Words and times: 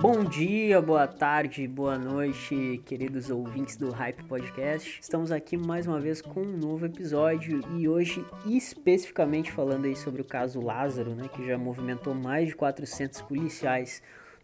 Bom 0.00 0.24
dia, 0.24 0.82
boa 0.82 1.06
tarde, 1.06 1.66
boa 1.66 1.96
noite, 1.96 2.82
queridos 2.84 3.30
ouvintes 3.30 3.76
do 3.76 3.90
Hype 3.90 4.24
Podcast. 4.24 5.00
Estamos 5.00 5.32
aqui 5.32 5.56
mais 5.56 5.86
uma 5.86 5.98
vez 5.98 6.20
com 6.20 6.42
um 6.42 6.56
novo 6.56 6.84
episódio 6.84 7.60
e 7.78 7.88
hoje 7.88 8.24
especificamente 8.44 9.50
falando 9.50 9.86
aí 9.86 9.96
sobre 9.96 10.20
o 10.20 10.24
caso 10.24 10.60
Lázaro, 10.60 11.14
né, 11.14 11.28
que 11.28 11.46
já 11.46 11.56
movimentou 11.56 12.14
mais 12.14 12.48
de 12.48 12.56
400 12.56 13.22
policiais 13.22 14.02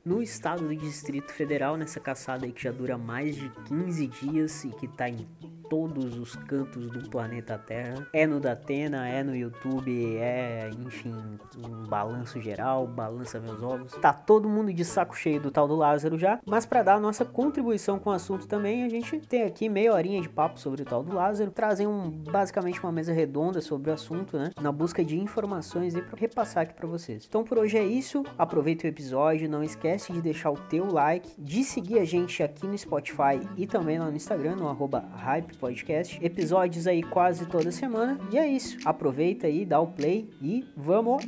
no 0.08 0.22
estado 0.22 0.66
do 0.66 0.74
Distrito 0.74 1.30
Federal, 1.30 1.76
nessa 1.76 2.00
caçada 2.00 2.50
que 2.50 2.62
já 2.62 2.72
dura 2.72 2.96
mais 2.96 3.36
de 3.36 3.50
15 3.66 4.06
dias 4.06 4.64
e 4.64 4.70
que 4.70 4.86
está 4.86 5.06
em 5.06 5.28
todos 5.68 6.18
os 6.18 6.34
cantos 6.34 6.90
do 6.90 7.08
planeta 7.08 7.58
Terra. 7.58 8.06
É 8.12 8.26
no 8.26 8.40
Datena, 8.40 9.08
é 9.08 9.22
no 9.22 9.34
YouTube, 9.34 10.16
é, 10.16 10.70
enfim, 10.84 11.14
um 11.56 11.86
balanço 11.86 12.40
geral, 12.40 12.86
balança 12.86 13.38
meus 13.38 13.62
ovos. 13.62 13.92
Tá 13.92 14.12
todo 14.12 14.48
mundo 14.48 14.72
de 14.72 14.84
saco 14.84 15.16
cheio 15.16 15.40
do 15.40 15.50
tal 15.50 15.68
do 15.68 15.76
Lázaro 15.76 16.18
já, 16.18 16.40
mas 16.46 16.66
para 16.66 16.82
dar 16.82 16.94
a 16.94 17.00
nossa 17.00 17.24
contribuição 17.24 17.98
com 17.98 18.10
o 18.10 18.12
assunto 18.12 18.46
também, 18.46 18.84
a 18.84 18.88
gente 18.88 19.18
tem 19.20 19.42
aqui 19.42 19.68
meia 19.68 19.92
horinha 19.92 20.20
de 20.20 20.28
papo 20.28 20.58
sobre 20.58 20.82
o 20.82 20.84
tal 20.84 21.02
do 21.02 21.14
Lázaro, 21.14 21.50
trazem 21.50 21.86
um, 21.86 22.10
basicamente 22.10 22.82
uma 22.82 22.92
mesa 22.92 23.12
redonda 23.12 23.60
sobre 23.60 23.90
o 23.90 23.94
assunto, 23.94 24.38
né, 24.38 24.50
na 24.60 24.72
busca 24.72 25.04
de 25.04 25.18
informações 25.18 25.94
e 25.94 26.02
para 26.02 26.18
repassar 26.18 26.62
aqui 26.62 26.74
para 26.74 26.86
vocês. 26.86 27.26
Então 27.28 27.44
por 27.44 27.58
hoje 27.58 27.76
é 27.76 27.84
isso, 27.84 28.24
aproveita 28.36 28.86
o 28.86 28.88
episódio, 28.88 29.48
não 29.48 29.62
esquece 29.62 30.12
de 30.12 30.22
deixar 30.22 30.50
o 30.50 30.56
teu 30.56 30.90
like, 30.90 31.34
de 31.38 31.64
seguir 31.64 31.98
a 31.98 32.04
gente 32.04 32.42
aqui 32.42 32.66
no 32.66 32.76
Spotify 32.76 33.40
e 33.56 33.66
também 33.66 33.98
lá 33.98 34.10
no 34.10 34.16
Instagram, 34.16 34.56
no 34.56 34.68
arroba 34.68 35.00
hype 35.16 35.57
Podcast. 35.58 36.18
Episódios 36.24 36.86
aí 36.86 37.02
quase 37.02 37.46
toda 37.46 37.70
semana. 37.70 38.18
E 38.32 38.38
é 38.38 38.46
isso. 38.46 38.76
Aproveita 38.84 39.46
aí, 39.46 39.64
dá 39.64 39.80
o 39.80 39.88
play 39.88 40.30
e 40.40 40.64
vamos! 40.76 41.24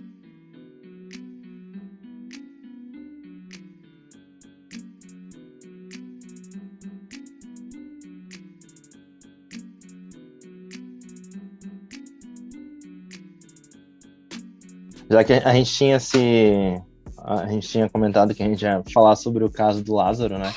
Já 15.10 15.24
que 15.24 15.32
a 15.32 15.52
gente 15.52 15.72
tinha 15.72 15.98
se. 15.98 16.80
A 17.18 17.46
gente 17.48 17.68
tinha 17.68 17.88
comentado 17.88 18.32
que 18.32 18.42
a 18.42 18.46
gente 18.46 18.62
ia 18.62 18.82
falar 18.94 19.16
sobre 19.16 19.42
o 19.42 19.50
caso 19.50 19.82
do 19.82 19.94
Lázaro, 19.94 20.38
né? 20.38 20.52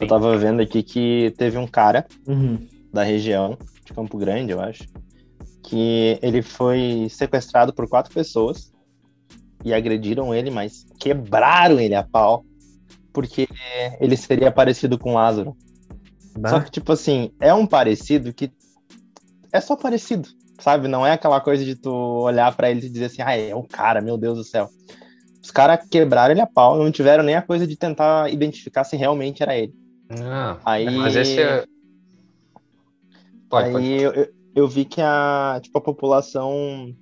Eu 0.00 0.08
tava 0.08 0.36
vendo 0.36 0.60
aqui 0.60 0.82
que 0.82 1.32
teve 1.36 1.56
um 1.56 1.66
cara 1.66 2.06
Uhum. 2.26 2.73
Da 2.94 3.02
região 3.02 3.58
de 3.84 3.92
Campo 3.92 4.16
Grande, 4.16 4.52
eu 4.52 4.60
acho, 4.60 4.84
que 5.64 6.18
ele 6.22 6.40
foi 6.40 7.08
sequestrado 7.10 7.74
por 7.74 7.88
quatro 7.88 8.14
pessoas 8.14 8.72
e 9.64 9.74
agrediram 9.74 10.34
ele, 10.34 10.50
mas 10.50 10.86
quebraram 10.98 11.80
ele 11.80 11.94
a 11.94 12.02
pau 12.02 12.44
porque 13.12 13.48
ele 14.00 14.16
seria 14.16 14.50
parecido 14.50 14.98
com 14.98 15.14
Lázaro. 15.14 15.56
Só 16.48 16.60
que, 16.60 16.70
tipo 16.70 16.92
assim, 16.92 17.30
é 17.40 17.54
um 17.54 17.64
parecido 17.66 18.32
que 18.32 18.50
é 19.52 19.60
só 19.60 19.76
parecido, 19.76 20.28
sabe? 20.58 20.88
Não 20.88 21.06
é 21.06 21.12
aquela 21.12 21.40
coisa 21.40 21.64
de 21.64 21.76
tu 21.76 21.92
olhar 21.92 22.54
pra 22.56 22.70
ele 22.70 22.84
e 22.84 22.90
dizer 22.90 23.04
assim, 23.04 23.22
ah, 23.22 23.36
é 23.36 23.54
um 23.54 23.62
cara, 23.62 24.00
meu 24.00 24.18
Deus 24.18 24.36
do 24.36 24.44
céu. 24.44 24.68
Os 25.40 25.50
caras 25.50 25.86
quebraram 25.88 26.32
ele 26.32 26.40
a 26.40 26.46
pau, 26.46 26.76
não 26.76 26.90
tiveram 26.90 27.22
nem 27.22 27.36
a 27.36 27.42
coisa 27.42 27.66
de 27.66 27.76
tentar 27.76 28.32
identificar 28.32 28.82
se 28.82 28.96
realmente 28.96 29.42
era 29.42 29.56
ele. 29.56 29.72
Ah, 30.20 30.58
Aí- 30.64 30.90
mas 30.90 31.14
esse 31.14 31.40
é. 31.40 31.64
Pode, 33.48 33.66
Aí 33.66 33.72
pode. 33.72 34.02
Eu, 34.02 34.28
eu, 34.54 34.68
vi 34.68 34.84
que 34.84 35.00
a, 35.00 35.58
tipo, 35.62 35.78
a 35.78 35.80
população 35.80 36.94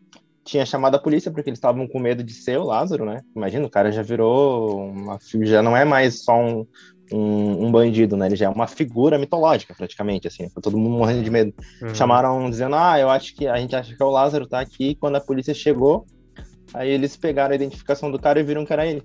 tinha 0.44 0.66
chamado 0.66 0.97
a 0.97 0.98
polícia 0.98 1.30
porque 1.30 1.48
eles 1.48 1.58
estavam 1.58 1.86
com 1.86 1.98
medo 1.98 2.22
de 2.22 2.32
ser 2.32 2.58
o 2.58 2.64
Lázaro, 2.64 3.04
né? 3.04 3.20
Imagina, 3.34 3.66
o 3.66 3.70
cara 3.70 3.92
já 3.92 4.03
virou 4.03 4.88
uma. 4.91 5.19
Já 5.42 5.62
não 5.62 5.76
é 5.76 5.84
mais 5.84 6.25
só 6.25 6.36
um, 6.36 6.66
um, 7.12 7.66
um 7.66 7.72
bandido, 7.72 8.16
né? 8.16 8.26
Ele 8.26 8.36
já 8.36 8.47
é 8.47 8.48
uma 8.48 8.66
figura 8.66 9.19
mitológica, 9.19 9.75
praticamente, 9.75 10.26
assim. 10.26 10.48
Tá 10.48 10.60
todo 10.60 10.76
mundo 10.76 10.97
morrendo 10.97 11.22
de 11.22 11.30
medo. 11.30 11.54
Uhum. 11.80 11.94
Chamaram 11.94 12.50
dizendo, 12.50 12.74
ah, 12.76 12.98
eu 12.98 13.09
acho 13.09 13.34
que 13.34 13.47
a 13.47 13.56
gente 13.56 13.76
acha 13.76 13.94
que 13.94 14.03
é 14.03 14.06
o 14.06 14.10
Lázaro, 14.10 14.47
tá 14.47 14.60
aqui. 14.60 14.94
Quando 14.97 15.16
a 15.16 15.20
polícia 15.20 15.54
chegou, 15.54 16.06
aí 16.74 16.91
eles 16.91 17.16
pegaram 17.16 17.53
a 17.53 17.56
identificação 17.56 18.10
do 18.10 18.19
cara 18.19 18.41
e 18.41 18.42
viram 18.42 18.64
que 18.64 18.72
era 18.72 18.86
ele. 18.86 19.03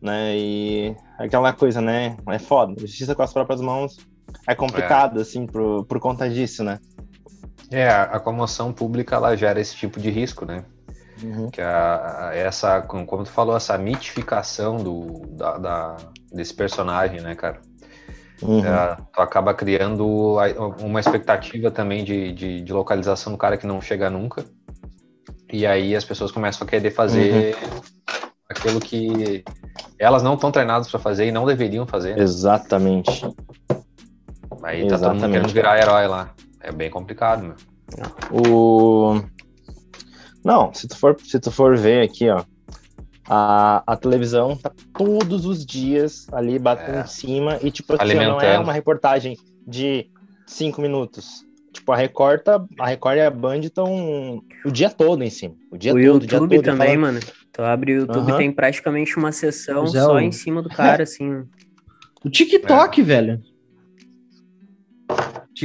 Né? 0.00 0.36
E 0.36 0.96
aquela 1.16 1.52
coisa, 1.52 1.80
né? 1.80 2.16
É 2.28 2.38
foda. 2.38 2.74
Justiça 2.78 3.14
com 3.14 3.22
as 3.22 3.32
próprias 3.32 3.60
mãos 3.60 3.96
é 4.46 4.54
complicado, 4.54 5.20
assim, 5.20 5.46
por, 5.46 5.84
por 5.84 5.98
conta 6.00 6.28
disso, 6.28 6.62
né? 6.64 6.78
É, 7.70 7.88
a 7.88 8.20
comoção 8.20 8.72
pública 8.72 9.16
ela 9.16 9.36
gera 9.36 9.60
esse 9.60 9.74
tipo 9.74 9.98
de 9.98 10.10
risco, 10.10 10.44
né? 10.44 10.64
Uhum. 11.22 11.50
Que 11.50 11.60
a, 11.60 12.28
a- 12.28 12.34
essa, 12.36 12.80
como 12.82 13.24
tu 13.24 13.30
falou, 13.30 13.56
essa 13.56 13.78
mitificação 13.78 14.76
do, 14.76 15.22
da, 15.30 15.58
da- 15.58 15.96
desse 16.32 16.52
personagem, 16.52 17.20
né, 17.20 17.34
cara? 17.34 17.60
Uhum. 18.42 18.64
É, 18.64 18.96
tu 19.14 19.20
acaba 19.22 19.54
criando 19.54 20.36
uma 20.80 20.98
expectativa 21.00 21.70
também 21.70 22.02
de, 22.04 22.32
de, 22.32 22.60
de 22.60 22.72
localização 22.72 23.32
do 23.32 23.38
cara 23.38 23.56
que 23.56 23.66
não 23.66 23.80
chega 23.80 24.10
nunca. 24.10 24.44
E 25.52 25.64
aí 25.66 25.94
as 25.94 26.04
pessoas 26.04 26.32
começam 26.32 26.66
a 26.66 26.70
querer 26.70 26.90
fazer 26.90 27.56
aquilo 28.48 28.80
que 28.80 29.44
elas 29.98 30.22
não 30.22 30.34
estão 30.34 30.50
treinadas 30.50 30.90
para 30.90 30.98
fazer 30.98 31.26
e 31.26 31.32
não 31.32 31.46
deveriam 31.46 31.86
fazer. 31.86 32.18
Exatamente. 32.18 33.24
Aí 34.62 34.86
tá 34.86 34.96
todo 34.96 35.02
mundo 35.06 35.14
Exatamente, 35.16 35.32
querendo 35.32 35.52
virar 35.52 35.78
herói 35.78 36.06
lá. 36.06 36.34
É 36.60 36.70
bem 36.72 36.90
complicado, 36.90 37.42
meu. 37.42 37.54
O... 38.30 39.22
Não, 40.44 40.72
se 40.72 40.88
tu 40.88 40.96
for, 40.96 41.16
se 41.22 41.38
tu 41.38 41.50
for 41.50 41.76
ver 41.76 42.02
aqui, 42.02 42.28
ó, 42.28 42.44
a, 43.28 43.82
a 43.86 43.96
televisão 43.96 44.56
tá 44.56 44.70
todos 44.96 45.46
os 45.46 45.64
dias 45.64 46.26
ali 46.32 46.58
batendo 46.58 46.98
É. 46.98 47.02
em 47.02 47.06
cima 47.06 47.58
e, 47.62 47.70
tipo 47.70 47.94
assim, 48.00 48.14
não 48.14 48.40
é 48.40 48.58
uma 48.58 48.72
reportagem 48.72 49.36
de 49.66 50.06
cinco 50.46 50.80
minutos. 50.82 51.44
Tipo, 51.72 51.92
a 51.92 51.96
Record, 51.96 52.40
tá, 52.42 52.62
a 52.78 52.86
Record 52.88 53.16
e 53.16 53.20
a 53.22 53.30
Band 53.30 53.60
estão 53.60 54.42
o 54.64 54.70
dia 54.70 54.90
todo 54.90 55.22
em 55.24 55.30
cima. 55.30 55.54
O 55.70 55.78
dia 55.78 55.92
O 55.92 55.94
todo, 55.96 56.16
o 56.16 56.26
dia 56.26 56.36
YouTube 56.38 56.56
todo. 56.56 56.64
também, 56.64 56.88
falando- 56.98 57.00
mano. 57.00 57.20
Tu 57.52 57.62
abre 57.62 57.92
o 57.92 57.96
YouTube 58.00 58.30
Aham. 58.30 58.38
tem 58.38 58.52
praticamente 58.52 59.16
uma 59.16 59.32
sessão 59.32 59.84
é, 59.84 59.86
só 59.88 60.18
em 60.20 60.32
cima 60.32 60.62
do 60.62 60.68
cara, 60.68 61.02
assim. 61.02 61.44
O 62.24 62.30
TikTok, 62.30 63.00
É. 63.00 63.04
velho. 63.04 63.42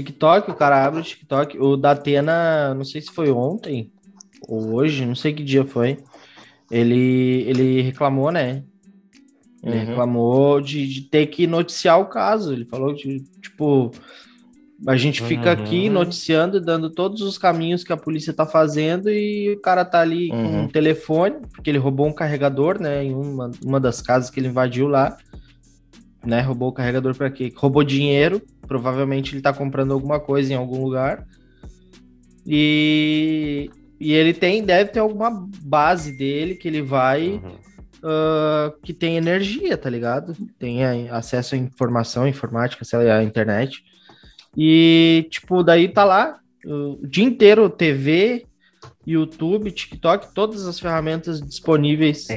TikTok, 0.03 0.52
o 0.52 0.56
cara 0.56 0.85
abre 0.85 1.02
o 1.02 1.03
TikTok. 1.03 1.58
O 1.59 1.75
da 1.78 1.91
Atena, 1.91 2.74
não 2.74 2.84
sei 2.85 3.02
se 3.02 3.12
foi 3.12 3.31
ontem 3.31 3.91
ou 4.47 4.74
hoje, 4.75 5.06
não 5.06 5.16
sei 5.16 5.34
que 5.34 5.44
dia 5.44 5.66
foi. 5.66 5.97
Ele, 6.72 7.44
ele 7.47 7.81
reclamou, 7.81 8.31
né? 8.31 8.63
Ele 9.63 9.75
Uhum. 9.75 9.86
reclamou 9.86 10.62
de, 10.62 10.88
de 10.88 11.02
ter 11.09 11.28
que 11.28 11.47
noticiar 11.47 12.00
o 12.00 12.07
caso. 12.09 12.53
Ele 12.53 12.66
falou 12.66 12.96
que, 12.96 13.18
tipo, 13.41 13.91
a 14.88 14.96
gente 14.96 15.22
fica 15.22 15.52
aqui 15.52 15.88
Uhum. 15.88 15.94
noticiando, 15.94 16.62
dando 16.62 16.90
todos 16.90 17.22
os 17.22 17.38
caminhos 17.38 17.84
que 17.84 17.91
a 17.91 17.97
polícia 17.97 18.34
tá 18.34 18.46
fazendo 18.46 19.09
e 19.09 19.53
o 19.53 19.62
cara 19.62 19.84
tá 19.84 20.00
ali 20.02 20.30
com 20.30 20.36
Uhum. 20.36 20.63
um 20.63 20.68
telefone, 20.68 21.38
porque 21.52 21.69
ele 21.69 21.80
roubou 21.80 22.07
um 22.07 22.13
carregador, 22.13 22.80
né, 22.80 23.03
em 23.03 23.13
uma, 23.13 23.52
uma 23.63 23.80
das 23.80 24.02
casas 24.02 24.30
que 24.30 24.40
ele 24.40 24.47
invadiu 24.50 24.88
lá, 24.88 25.18
né, 26.26 26.42
roubou 26.42 26.70
o 26.70 26.74
carregador 26.74 27.16
para 27.16 27.30
quê? 27.30 27.52
Roubou 27.56 27.84
dinheiro, 27.84 28.42
provavelmente 28.68 29.36
ele 29.36 29.42
tá 29.42 29.54
comprando 29.54 29.94
alguma 29.94 30.20
coisa 30.20 30.52
em 30.52 30.56
algum 30.56 30.84
lugar. 30.84 31.26
E, 32.46 33.70
e 34.00 34.14
ele 34.14 34.34
tem, 34.34 34.64
deve 34.64 34.92
ter 34.92 35.00
alguma 35.00 35.30
base 35.62 36.18
dele 36.18 36.56
que 36.56 36.68
ele 36.68 36.82
vai 36.82 37.42
Uhum. 37.44 37.58
ah, 38.04 38.74
que 38.84 38.94
tem 38.94 39.18
energia, 39.18 39.78
tá 39.78 39.90
ligado? 39.90 40.36
Tem 40.58 41.10
acesso 41.10 41.56
à 41.56 41.58
informação, 41.58 42.28
informática, 42.28 42.86
sei 42.86 43.04
lá, 43.04 43.18
à 43.18 43.24
internet. 43.24 43.84
E, 44.56 45.28
tipo, 45.30 45.62
daí 45.62 45.88
tá 45.90 46.04
lá 46.04 46.40
o 46.66 47.06
dia 47.06 47.24
inteiro 47.24 47.70
TV, 47.70 48.47
YouTube, 49.07 49.71
TikTok, 49.71 50.33
todas 50.33 50.68
as 50.68 50.77
ferramentas 50.80 51.39
disponíveis, 51.42 52.27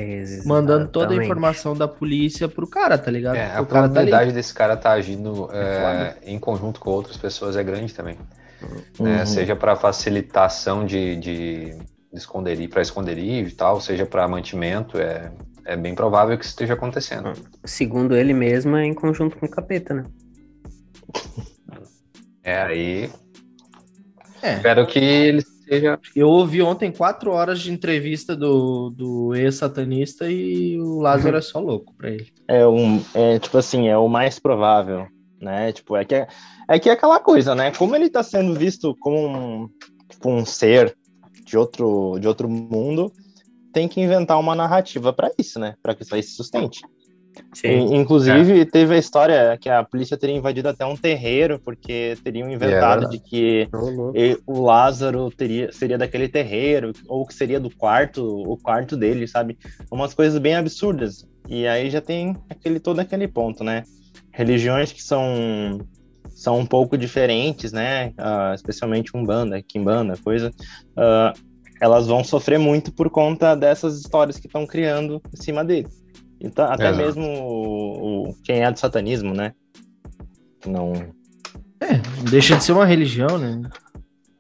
mandando 0.47 0.87
toda 0.87 1.07
a 1.07 1.09
Exatamente. 1.09 1.25
informação 1.25 1.77
da 1.77 1.89
polícia 1.89 2.49
pro 2.49 2.65
cara, 2.65 2.97
tá 2.97 3.11
ligado? 3.11 3.35
É, 3.35 3.47
a 3.47 3.57
tá 3.57 3.65
probabilidade 3.65 4.33
desse 4.33 4.55
cara 4.55 4.75
estar 4.75 4.93
agindo 4.93 5.49
É 5.53 6.17
é, 6.25 6.31
em 6.31 6.39
conjunto 6.39 6.79
com 6.79 6.91
outras 6.91 7.17
pessoas 7.17 7.57
é 7.57 7.65
grande 7.65 7.93
também. 7.93 8.17
Uhum. 8.99 9.07
né? 9.07 9.27
Seja 9.27 9.57
para 9.57 9.75
facilitação 9.75 10.87
de, 10.87 11.17
de, 11.17 11.71
de 11.71 11.79
esconderi, 12.13 12.69
para 12.69 12.83
esconderijo 12.83 13.49
e 13.49 13.53
tal, 13.53 13.81
seja 13.81 14.07
para 14.07 14.29
mantimento, 14.29 14.99
é, 14.99 15.33
é 15.65 15.77
bem 15.77 15.95
provável 15.95 16.39
que 16.39 16.45
isso 16.45 16.53
esteja 16.53 16.75
acontecendo. 16.75 17.33
Segundo 17.65 18.17
ele 18.17 18.33
mesmo, 18.33 18.77
é 18.77 18.85
em 18.85 18.95
conjunto 18.95 19.37
com 19.37 19.47
o 19.47 19.51
capeta, 19.51 19.95
né? 19.95 20.05
É 22.43 22.63
aí. 22.63 23.11
É. 24.43 24.55
Espero 24.55 24.87
que 24.87 24.99
ele 24.99 25.43
seja. 25.71 25.99
Eu 26.17 26.29
ouvi 26.29 26.61
ontem 26.61 26.91
quatro 26.91 27.31
horas 27.31 27.61
de 27.61 27.73
entrevista 27.73 28.35
do, 28.35 28.91
do 28.91 29.35
ex-satanista 29.35 30.29
e 30.29 30.79
o 30.81 30.99
Lázaro 31.01 31.37
é 31.37 31.41
só 31.41 31.61
louco 31.61 31.95
pra 31.97 32.11
ele. 32.11 32.27
É 32.49 32.67
um, 32.67 33.03
é 33.15 33.39
tipo 33.39 33.57
assim, 33.57 33.89
é 33.89 33.97
o 33.97 34.09
mais 34.09 34.39
provável, 34.39 35.07
né? 35.41 35.73
Tipo, 35.73 35.97
é 35.97 36.05
que 36.05 36.15
é, 36.15 36.27
é 36.69 36.79
que 36.79 36.89
é 36.89 36.93
aquela 36.93 37.21
coisa, 37.21 37.55
né? 37.55 37.71
Como 37.71 37.95
ele 37.95 38.11
tá 38.11 38.23
sendo 38.23 38.55
visto 38.55 38.97
como 38.99 39.29
um, 39.29 39.69
tipo, 40.09 40.29
um 40.29 40.45
ser 40.45 40.97
de 41.45 41.57
outro, 41.57 42.19
de 42.19 42.27
outro 42.27 42.49
mundo, 42.49 43.13
tem 43.73 43.87
que 43.87 44.01
inventar 44.01 44.39
uma 44.39 44.55
narrativa 44.55 45.13
para 45.13 45.31
isso, 45.39 45.59
né? 45.61 45.75
Para 45.83 45.95
que 45.95 46.03
isso 46.03 46.15
aí 46.15 46.23
se 46.23 46.35
sustente. 46.35 46.81
E, 47.65 47.97
inclusive, 47.97 48.65
teve 48.65 48.95
a 48.95 48.99
história 48.99 49.59
que 49.61 49.69
a 49.69 49.83
polícia 49.85 50.17
teria 50.17 50.37
invadido 50.37 50.69
até 50.69 50.85
um 50.85 50.97
terreiro, 50.97 51.59
porque 51.59 52.17
teriam 52.23 52.51
inventado 52.51 53.09
de 53.09 53.19
que 53.19 53.69
o 54.47 54.63
Lázaro 54.63 55.31
teria, 55.31 55.73
seria 55.73 55.99
daquele 55.99 56.29
terreiro, 56.29 56.93
ou 57.09 57.27
que 57.27 57.35
seria 57.35 57.61
do 57.61 57.71
quarto, 57.71 58.25
o 58.25 58.57
quarto 58.57 58.97
dele, 58.97 59.27
sabe? 59.27 59.59
Umas 59.91 60.15
coisas 60.15 60.39
bem 60.39 60.55
absurdas. 60.55 61.27
E 61.49 61.67
aí 61.67 61.91
já 61.91 62.01
tem 62.01 62.37
aquele 62.49 62.79
todo 62.79 63.01
aquele 63.01 63.27
ponto, 63.27 63.65
né? 63.65 63.83
Religiões 64.33 64.93
que 64.93 65.03
são 65.03 65.79
são 66.29 66.59
um 66.59 66.65
pouco 66.65 66.97
diferentes, 66.97 67.73
né? 67.73 68.13
Ah, 68.17 68.53
especialmente 68.55 69.15
Umbanda, 69.15 69.61
Kimbanda, 69.61 70.17
coisa. 70.17 70.51
ah, 70.97 71.35
elas 71.81 72.07
vão 72.07 72.23
sofrer 72.23 72.59
muito 72.59 72.93
por 72.93 73.09
conta 73.09 73.55
dessas 73.55 73.99
histórias 73.99 74.39
que 74.39 74.47
estão 74.47 74.67
criando 74.67 75.21
em 75.33 75.43
cima 75.43 75.65
dele. 75.65 75.89
Então, 76.41 76.65
até 76.67 76.89
Exato. 76.89 76.97
mesmo 76.97 77.25
o, 77.27 78.29
o- 78.31 78.35
quem 78.45 78.63
é 78.63 78.71
do 78.71 78.79
satanismo, 78.79 79.35
né? 79.35 79.53
Não. 80.67 80.93
É, 81.81 81.95
deixa 82.31 82.57
de 82.57 82.65
ser 82.65 82.73
uma 82.73 82.85
religião, 82.87 83.39
né? 83.39 83.61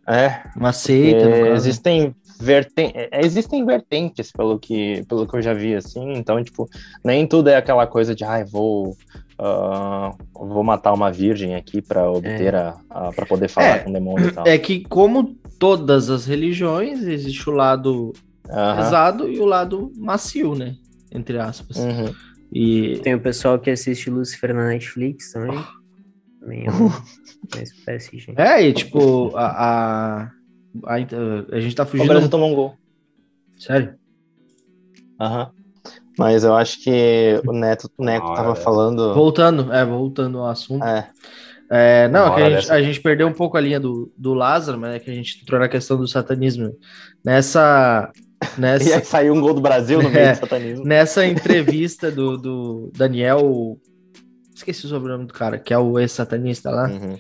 É, 0.07 0.43
Uma 0.57 0.73
seita, 0.73 1.29
no 1.29 1.35
é, 1.35 1.53
existem, 1.55 2.15
verten 2.41 2.91
é, 2.95 3.25
existem 3.25 3.65
vertentes, 3.65 4.33
pelo 4.33 4.59
que, 4.59 5.05
pelo 5.09 5.27
que 5.27 5.37
eu 5.37 5.43
já 5.43 5.55
vi, 5.55 5.75
assim. 5.75 6.15
Então, 6.15 6.43
tipo, 6.43 6.69
nem 7.05 7.27
tudo 7.27 7.49
é 7.49 7.57
aquela 7.57 7.87
coisa 7.87 8.15
de, 8.15 8.25
ai, 8.25 8.45
vou. 8.45 8.97
ah, 9.39 10.13
vou 10.35 10.65
matar 10.65 10.93
uma 10.93 11.13
virgem 11.13 11.55
aqui 11.55 11.81
para 11.81 12.11
obter 12.11 12.55
a, 12.55 12.77
a 12.91 13.13
para 13.13 13.25
poder 13.27 13.49
falar 13.49 13.77
É. 13.77 13.79
com 13.81 13.91
o 13.91 13.93
demônio 13.93 14.29
e 14.29 14.33
tal. 14.33 14.47
É 14.47 14.59
que, 14.59 14.81
como 14.87 15.35
todas 15.59 16.11
as 16.11 16.27
religiões, 16.27 17.03
existe 17.03 17.49
o 17.49 17.53
lado 17.53 18.13
Aham. 18.49 18.77
pesado 18.77 19.29
e 19.29 19.39
o 19.39 19.45
lado 19.45 19.93
macio, 19.97 20.55
né? 20.57 20.75
Entre 21.13 21.39
aspas. 21.39 21.77
Uhum. 21.77 22.15
E 22.53 22.99
Tem 23.03 23.15
o 23.15 23.21
pessoal 23.21 23.59
que 23.59 23.71
assiste 23.71 24.11
Lucifer 24.11 24.55
na 24.55 24.69
Netflix 24.69 25.33
também. 25.33 25.63
Também 26.41 26.67
é 26.67 26.71
uma 26.71 27.03
uma 27.53 27.63
espécie, 27.63 28.19
gente. 28.19 28.39
é, 28.41 28.63
e 28.63 28.73
tipo, 28.73 29.35
a, 29.37 29.47
a, 29.47 30.23
a, 30.85 30.95
a 31.53 31.61
gente 31.61 31.75
tá 31.75 31.83
O 31.85 31.87
fugindo. 31.87 32.09
Brasil 32.09 32.29
tomou 32.29 32.51
um 32.51 32.55
gol. 32.55 32.75
Sério? 33.59 33.95
Aham. 35.21 35.51
Mas 36.19 36.45
eu 36.45 36.55
acho 36.55 36.83
que 36.83 37.41
o 37.47 37.53
Neto, 37.53 37.91
o 37.97 38.05
Neco 38.05 38.27
Uma 38.27 38.35
tava 38.37 38.51
hora 38.51 38.61
falando. 38.61 39.15
Voltando, 39.15 39.73
é, 39.73 39.85
voltando 39.85 40.39
ao 40.39 40.47
assunto. 40.47 40.85
É, 40.85 41.09
É, 41.71 42.09
não, 42.09 42.33
é 42.33 42.35
que 42.37 42.43
a 42.43 42.51
gente, 42.61 42.73
a 42.73 42.83
gente 42.83 43.01
perdeu 43.01 43.27
um 43.29 43.33
pouco 43.33 43.57
a 43.57 43.61
linha 43.61 43.79
do, 43.81 44.13
do 44.19 44.35
Lázaro, 44.35 44.79
mas 44.79 44.95
é 44.97 44.99
que 44.99 45.11
a 45.11 45.15
gente 45.15 45.41
entrou 45.41 45.59
na 45.61 45.69
questão 45.69 45.97
do 45.97 46.07
satanismo. 46.09 46.77
Nessa, 47.25 48.11
e 48.57 48.61
nessa, 48.61 48.97
aí 48.97 49.05
saiu 49.05 49.35
um 49.35 49.41
gol 49.41 49.55
do 49.55 49.61
Brasil 49.61 50.03
no 50.03 50.09
meio 50.11 50.25
É. 50.27 50.33
do 50.33 50.39
satanismo. 50.39 50.85
nessa 50.85 51.27
entrevista 51.27 52.11
do, 52.11 52.37
do 52.37 52.91
Daniel. 52.97 53.79
Esqueci 54.55 54.85
o 54.87 54.89
sobrenome 54.89 55.27
do 55.27 55.33
cara, 55.33 55.59
que 55.59 55.73
é 55.73 55.79
o 55.79 55.99
ex-satanista 55.99 56.71
lá. 56.71 56.89
Uhum. 56.89 57.19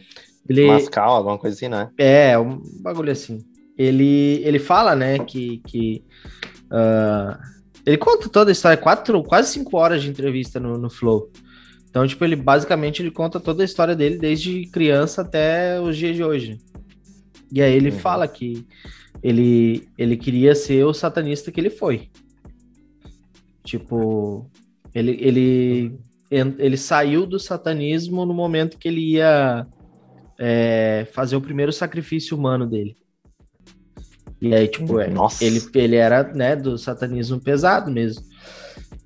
Ele, 0.48 0.66
Mascal, 0.66 1.10
alguma 1.16 1.38
coisa 1.38 1.56
assim, 1.56 1.68
né? 1.68 1.88
É, 1.96 2.38
um 2.38 2.60
bagulho 2.82 3.12
assim. 3.12 3.38
Ele, 3.78 4.42
ele 4.44 4.58
fala, 4.58 4.94
né, 4.94 5.18
que. 5.18 5.62
que 5.66 6.04
ah, 6.70 7.38
ele 7.86 7.96
conta 7.96 8.28
toda 8.28 8.50
a 8.50 8.52
história, 8.52 8.76
quatro, 8.76 9.22
quase 9.22 9.52
cinco 9.52 9.76
horas 9.78 10.02
de 10.02 10.10
entrevista 10.10 10.60
no, 10.60 10.76
no 10.76 10.90
Flow. 10.90 11.30
Então, 11.88 12.06
tipo, 12.06 12.22
ele 12.24 12.36
basicamente 12.36 13.00
ele 13.02 13.10
conta 13.10 13.40
toda 13.40 13.62
a 13.62 13.64
história 13.64 13.96
dele 13.96 14.18
desde 14.18 14.66
criança 14.66 15.22
até 15.22 15.80
os 15.80 15.96
dias 15.96 16.14
de 16.14 16.22
hoje. 16.22 16.58
E 17.52 17.62
aí 17.62 17.72
ele 17.74 17.90
Uhum. 17.90 17.98
fala 17.98 18.28
que 18.28 18.66
ele, 19.22 19.88
ele 19.96 20.16
queria 20.16 20.54
ser 20.54 20.84
o 20.84 20.94
satanista 20.94 21.50
que 21.52 21.60
ele 21.60 21.70
foi. 21.70 22.08
Tipo, 23.64 24.50
ele, 24.94 25.16
ele, 25.20 25.98
ele 26.30 26.76
saiu 26.76 27.26
do 27.26 27.38
satanismo 27.38 28.24
no 28.24 28.34
momento 28.34 28.78
que 28.78 28.88
ele 28.88 29.12
ia 29.12 29.66
é, 30.38 31.06
fazer 31.12 31.36
o 31.36 31.40
primeiro 31.40 31.72
sacrifício 31.72 32.36
humano 32.36 32.66
dele. 32.66 32.96
E 34.40 34.54
aí, 34.54 34.66
tipo, 34.66 34.98
é, 34.98 35.12
ele, 35.40 35.60
ele 35.74 35.96
era, 35.96 36.22
né, 36.32 36.56
do 36.56 36.78
satanismo 36.78 37.38
pesado 37.38 37.90
mesmo. 37.90 38.24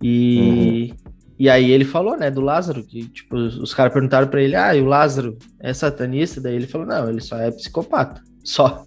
E, 0.01 0.95
e 1.37 1.51
aí 1.51 1.73
ele 1.73 1.85
falou, 1.85 2.17
né, 2.17 2.31
do 2.31 2.41
Lázaro, 2.41 2.85
que, 2.85 3.09
tipo, 3.09 3.37
os 3.37 3.75
caras 3.75 3.93
perguntaram 3.93 4.29
pra 4.29 4.41
ele, 4.41 4.55
ah, 4.55 4.75
e 4.77 4.81
o 4.81 4.87
Lázaro 4.87 5.37
é 5.59 5.75
satanista? 5.75 6.41
Daí 6.41 6.55
ele 6.55 6.69
falou, 6.69 6.87
não, 6.87 7.09
ele 7.11 7.21
só 7.21 7.37
é 7.37 7.51
psicopata, 7.51 8.23
só. 8.45 8.85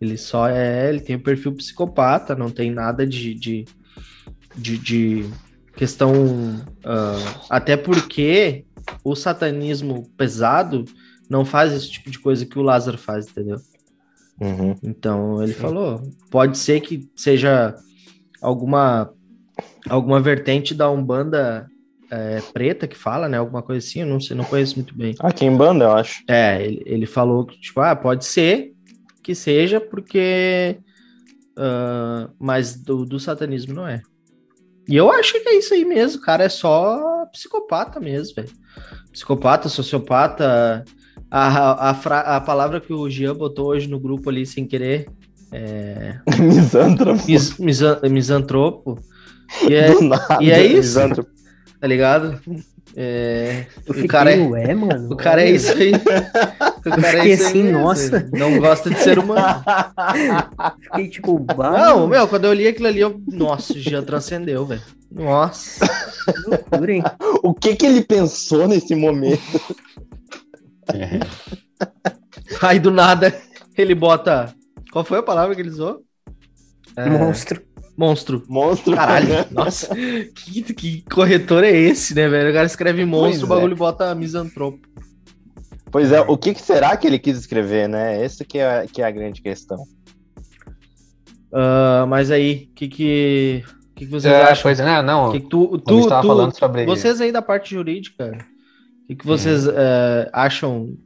Ele 0.00 0.16
só 0.16 0.48
é, 0.48 0.88
ele 0.88 1.00
tem 1.00 1.16
o 1.16 1.22
perfil 1.22 1.52
psicopata, 1.52 2.34
não 2.34 2.50
tem 2.50 2.70
nada 2.70 3.06
de, 3.06 3.34
de, 3.34 3.64
de, 4.56 4.78
de 4.78 5.30
questão, 5.76 6.14
ah, 6.84 7.40
até 7.50 7.76
porque 7.76 8.64
o 9.04 9.14
satanismo 9.14 10.08
pesado 10.16 10.84
não 11.28 11.44
faz 11.44 11.72
esse 11.72 11.90
tipo 11.90 12.10
de 12.10 12.18
coisa 12.18 12.46
que 12.46 12.58
o 12.58 12.62
Lázaro 12.62 12.96
faz, 12.96 13.28
entendeu? 13.28 13.58
Uhum. 14.40 14.74
Então 14.82 15.42
ele 15.42 15.52
falou, 15.52 16.02
pode 16.30 16.56
ser 16.56 16.80
que 16.80 17.08
seja 17.14 17.74
alguma 18.40 19.12
alguma 19.88 20.18
vertente 20.18 20.74
da 20.74 20.90
Umbanda 20.90 21.68
é, 22.10 22.40
preta 22.52 22.88
que 22.88 22.96
fala, 22.96 23.28
né? 23.28 23.38
Alguma 23.38 23.62
coisa 23.62 23.86
assim, 23.86 24.00
eu 24.00 24.06
não 24.06 24.20
sei, 24.20 24.36
não 24.36 24.44
conheço 24.44 24.76
muito 24.76 24.96
bem. 24.96 25.14
Aqui 25.20 25.44
em 25.44 25.56
banda, 25.56 25.84
eu 25.84 25.92
acho. 25.92 26.24
É, 26.26 26.64
ele, 26.64 26.82
ele 26.84 27.06
falou 27.06 27.46
que, 27.46 27.60
tipo, 27.60 27.80
ah, 27.80 27.94
pode 27.94 28.24
ser 28.24 28.72
que 29.30 29.34
seja 29.36 29.80
porque. 29.80 30.78
ah, 31.56 32.28
mas 32.38 32.74
do, 32.74 33.04
do 33.04 33.20
satanismo 33.20 33.72
não 33.74 33.86
é. 33.86 34.02
E 34.88 34.96
eu 34.96 35.10
acho 35.12 35.32
que 35.40 35.48
é 35.48 35.56
isso 35.56 35.72
aí 35.72 35.84
mesmo, 35.84 36.20
o 36.20 36.24
cara 36.24 36.42
é 36.44 36.48
só 36.48 37.24
psicopata 37.32 38.00
mesmo, 38.00 38.34
velho. 38.34 38.48
Psicopata, 39.12 39.68
sociopata. 39.68 40.84
A, 41.30 41.90
a, 41.90 41.94
fra- 41.94 42.22
a 42.36 42.40
palavra 42.40 42.80
que 42.80 42.92
o 42.92 43.08
Jean 43.08 43.36
botou 43.36 43.68
hoje 43.68 43.88
no 43.88 44.00
grupo 44.00 44.28
ali 44.30 44.44
sem 44.44 44.66
querer. 44.66 45.08
É. 45.52 46.18
Misântropo. 46.40 47.24
Mis, 47.24 47.56
misan- 47.58 48.00
misantropo. 48.10 48.98
E 49.68 49.74
é, 49.74 49.92
Do 49.92 50.00
nada, 50.02 50.38
e 50.42 50.50
é 50.50 50.64
isso? 50.64 50.98
misântropo. 50.98 51.30
tá 51.80 51.86
ligado? 51.86 52.40
É, 52.96 53.66
o 53.86 54.08
cara 54.08 54.32
é, 54.32 54.38
ué, 54.40 54.74
mano. 54.74 55.12
o 55.12 55.16
cara 55.16 55.42
é 55.42 55.50
isso 55.52 55.72
aí. 55.72 55.92
O 56.80 56.90
cara 56.90 57.08
é 57.08 57.12
fiquei 57.12 57.32
assim, 57.34 57.62
mesmo, 57.64 57.78
nossa. 57.78 58.28
Não 58.32 58.58
gosta 58.58 58.90
de 58.90 58.98
ser 59.00 59.18
humano. 59.18 59.42
Fiquei 60.82 61.08
tipo, 61.08 61.38
bah, 61.38 61.72
Não, 61.72 62.06
meu, 62.06 62.26
quando 62.26 62.46
eu 62.46 62.52
li 62.52 62.66
aquilo 62.66 62.88
ali, 62.88 63.00
eu. 63.00 63.20
Nossa, 63.28 63.74
o 63.74 63.78
Jean 63.78 64.02
transcendeu, 64.02 64.64
velho. 64.64 64.82
Nossa. 65.12 65.86
que 66.24 66.48
loucura, 66.48 66.92
hein? 66.92 67.02
o 67.42 67.52
que 67.52 67.76
que 67.76 67.86
ele 67.86 68.02
pensou 68.02 68.66
nesse 68.66 68.94
momento? 68.94 69.60
Aí 72.62 72.78
do 72.78 72.90
nada 72.90 73.34
ele 73.76 73.94
bota. 73.94 74.54
Qual 74.92 75.04
foi 75.04 75.18
a 75.18 75.22
palavra 75.22 75.54
que 75.54 75.60
ele 75.60 75.70
usou? 75.70 76.02
É, 76.96 77.08
Monstro. 77.08 77.62
Monstro. 77.96 78.42
Monstro. 78.48 78.94
Caralho, 78.96 79.28
nossa. 79.50 79.94
Que, 79.94 80.62
que 80.62 81.02
corretor 81.02 81.64
é 81.64 81.70
esse, 81.70 82.14
né, 82.14 82.28
velho? 82.28 82.50
O 82.50 82.52
cara 82.54 82.66
escreve 82.66 83.04
monstro, 83.04 83.44
o 83.44 83.48
Pois 83.48 83.58
é. 83.58 83.60
bagulho 83.60 83.76
bota 83.76 84.14
misantropo. 84.14 84.80
Pois 85.90 86.12
é, 86.12 86.20
o 86.20 86.36
que, 86.38 86.54
que 86.54 86.62
será 86.62 86.96
que 86.96 87.06
ele 87.06 87.18
quis 87.18 87.36
escrever, 87.38 87.88
né? 87.88 88.22
Essa 88.22 88.44
que 88.44 88.58
é, 88.58 88.86
que 88.86 89.02
é 89.02 89.04
a 89.06 89.10
grande 89.10 89.42
questão. 89.42 89.84
Ah, 91.52 92.04
mas 92.08 92.30
aí, 92.30 92.68
o 92.70 92.74
que 92.74 92.88
que, 92.88 93.64
que 93.94 94.04
que 94.04 94.06
vocês 94.06 94.32
É, 94.32 94.42
acham? 94.42 94.62
pois 94.62 94.78
é, 94.80 94.84
né, 94.84 95.02
não. 95.02 95.32
Que 95.32 95.40
tu, 95.40 95.64
a 95.86 95.92
gente 95.92 96.02
tu, 96.04 96.08
tava 96.08 96.22
tu- 96.22 96.28
falando 96.28 96.56
sobre. 96.58 96.86
Vocês 96.86 97.20
aí 97.20 97.32
da 97.32 97.42
parte 97.42 97.74
jurídica, 97.74 98.32
o 99.04 99.06
que, 99.08 99.16
que 99.16 99.26
vocês 99.26 99.66
eh, 99.66 100.30
acham 100.32 100.96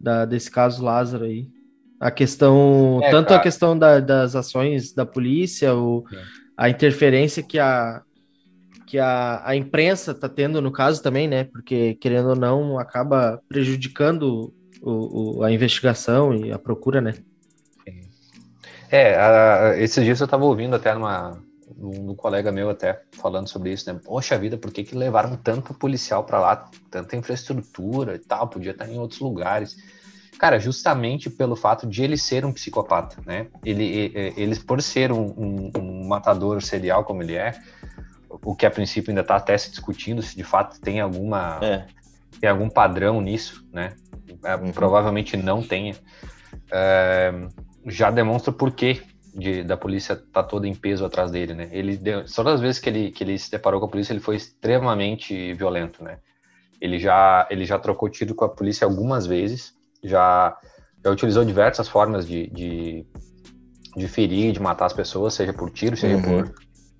da- 0.00 0.24
desse 0.24 0.50
caso 0.50 0.82
Lázaro 0.82 1.24
aí? 1.24 1.48
A 2.00 2.10
questão, 2.10 3.00
É, 3.02 3.10
tanto 3.10 3.26
a 3.28 3.30
cara. 3.30 3.42
questão 3.42 3.78
da- 3.78 4.00
das 4.00 4.34
ações 4.34 4.92
da 4.92 5.04
polícia, 5.06 5.74
o, 5.74 6.04
Sim. 6.08 6.16
a 6.56 6.68
interferência 6.70 7.42
que 7.42 7.58
a 7.58 8.02
que 8.86 8.98
a, 8.98 9.42
a 9.46 9.56
imprensa 9.56 10.14
tá 10.14 10.28
tendo 10.28 10.60
no 10.62 10.72
caso 10.72 11.02
também, 11.02 11.28
né? 11.28 11.44
Porque 11.44 11.94
querendo 11.96 12.30
ou 12.30 12.36
não 12.36 12.78
acaba 12.78 13.40
prejudicando 13.48 14.52
o, 14.82 15.38
o- 15.40 15.44
a 15.44 15.50
investigação 15.52 16.34
e 16.34 16.52
a 16.52 16.58
procura, 16.58 17.00
né? 17.00 17.14
É, 18.90 19.16
a- 19.16 19.76
esses 19.78 20.04
dias 20.04 20.20
eu 20.20 20.28
tava 20.28 20.44
ouvindo 20.44 20.76
até 20.76 20.94
numa, 20.94 21.42
um, 21.76 22.10
um 22.10 22.14
colega 22.14 22.52
meu 22.52 22.70
até 22.70 23.00
falando 23.12 23.48
sobre 23.48 23.72
isso, 23.72 23.92
né? 23.92 23.98
Poxa 24.04 24.38
vida, 24.38 24.56
por 24.56 24.72
que, 24.72 24.84
que 24.84 24.94
levaram 24.96 25.36
tanto 25.36 25.74
policial 25.74 26.24
pra 26.24 26.38
lá, 26.40 26.70
tanta 26.90 27.16
infraestrutura 27.16 28.14
e 28.14 28.18
tal, 28.18 28.48
podia 28.48 28.70
estar 28.72 28.88
em 28.88 28.98
outros 28.98 29.20
lugares. 29.20 29.76
Cara, 30.38 30.58
justamente 30.60 31.30
pelo 31.30 31.56
fato 31.56 31.86
de 31.86 32.02
ele 32.02 32.16
ser 32.18 32.44
um 32.44 32.52
psicopata, 32.52 33.16
né? 33.26 33.46
Ele, 33.64 34.12
ele 34.36 34.54
por 34.60 34.82
ser 34.82 35.10
um, 35.10 35.28
um, 35.36 35.70
um 35.78 36.06
matador 36.06 36.62
serial 36.62 37.04
como 37.04 37.22
ele 37.22 37.34
é, 37.34 37.54
o 38.28 38.54
que 38.54 38.66
a 38.66 38.70
princípio 38.70 39.10
ainda 39.10 39.20
está 39.20 39.36
até 39.36 39.56
se 39.56 39.70
discutindo 39.70 40.22
se 40.22 40.36
de 40.36 40.44
fato 40.44 40.80
tem 40.80 41.00
alguma 41.00 41.58
é. 41.62 41.86
tem 42.40 42.50
algum 42.50 42.68
padrão 42.68 43.20
nisso, 43.20 43.66
né? 43.72 43.94
É, 44.44 44.56
uhum. 44.56 44.72
Provavelmente 44.72 45.36
não 45.36 45.62
tenha. 45.62 45.94
É, 46.70 47.32
já 47.86 48.10
demonstra 48.10 48.52
por 48.52 48.72
que 48.72 49.02
de, 49.34 49.62
da 49.62 49.76
polícia 49.76 50.16
tá 50.16 50.42
toda 50.42 50.66
em 50.66 50.74
peso 50.74 51.04
atrás 51.04 51.30
dele, 51.30 51.54
né? 51.54 51.68
Ele 51.70 51.96
deu, 51.96 52.24
todas 52.24 52.54
as 52.54 52.60
vezes 52.60 52.80
que 52.80 52.88
ele, 52.88 53.10
que 53.10 53.22
ele 53.22 53.38
se 53.38 53.50
deparou 53.50 53.78
com 53.80 53.86
a 53.86 53.90
polícia, 53.90 54.12
ele 54.12 54.20
foi 54.20 54.36
extremamente 54.36 55.52
violento, 55.54 56.02
né? 56.02 56.18
Ele 56.80 56.98
já, 56.98 57.46
ele 57.50 57.64
já 57.64 57.78
trocou 57.78 58.08
tiro 58.08 58.34
com 58.34 58.44
a 58.44 58.48
polícia 58.48 58.86
algumas 58.86 59.26
vezes, 59.26 59.74
já, 60.02 60.56
já 61.04 61.10
utilizou 61.10 61.44
diversas 61.44 61.88
formas 61.88 62.26
de, 62.26 62.48
de, 62.48 63.06
de 63.96 64.08
ferir, 64.08 64.52
de 64.52 64.60
matar 64.60 64.86
as 64.86 64.92
pessoas, 64.92 65.34
seja 65.34 65.52
por 65.52 65.70
tiro, 65.70 65.96
seja 65.96 66.16
uhum. 66.16 66.22
por, 66.22 66.54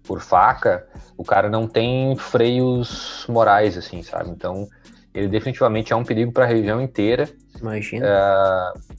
por 0.07 0.21
faca. 0.21 0.87
O 1.17 1.25
cara 1.25 1.49
não 1.49 1.67
tem 1.67 2.17
freios 2.17 3.25
morais, 3.29 3.77
assim, 3.77 4.03
sabe? 4.03 4.31
Então, 4.31 4.69
ele 5.15 5.29
definitivamente 5.29 5.93
é 5.93 5.97
um 5.97 6.05
perigo 6.05 6.31
para 6.31 6.45
a 6.45 6.49
região 6.49 6.81
inteira. 6.81 7.29
Imagina. 7.59 8.07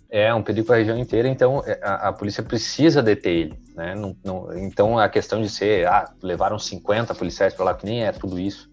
É, 0.10 0.28
é 0.28 0.34
um 0.34 0.42
perigo 0.42 0.66
para 0.66 0.76
a 0.76 0.80
região 0.80 0.98
inteira, 0.98 1.28
então 1.28 1.64
é, 1.66 1.80
a, 1.84 2.10
a, 2.10 2.14
polícia 2.14 2.42
precisa 2.42 3.04
deter 3.04 3.32
ele. 3.32 3.60
Né? 3.76 3.94
Não, 3.94 4.16
não, 4.24 4.58
então 4.58 4.98
a 4.98 5.08
questão 5.08 5.42
de 5.42 5.50
ser, 5.50 5.88
ah, 5.88 6.12
levaram 6.24 6.58
50 6.58 7.14
policiais 7.14 7.54
para 7.54 7.66
lá, 7.66 7.74
que 7.76 7.86
nem 7.86 8.04
é 8.04 8.12
tudo 8.12 8.40
isso. 8.40 8.68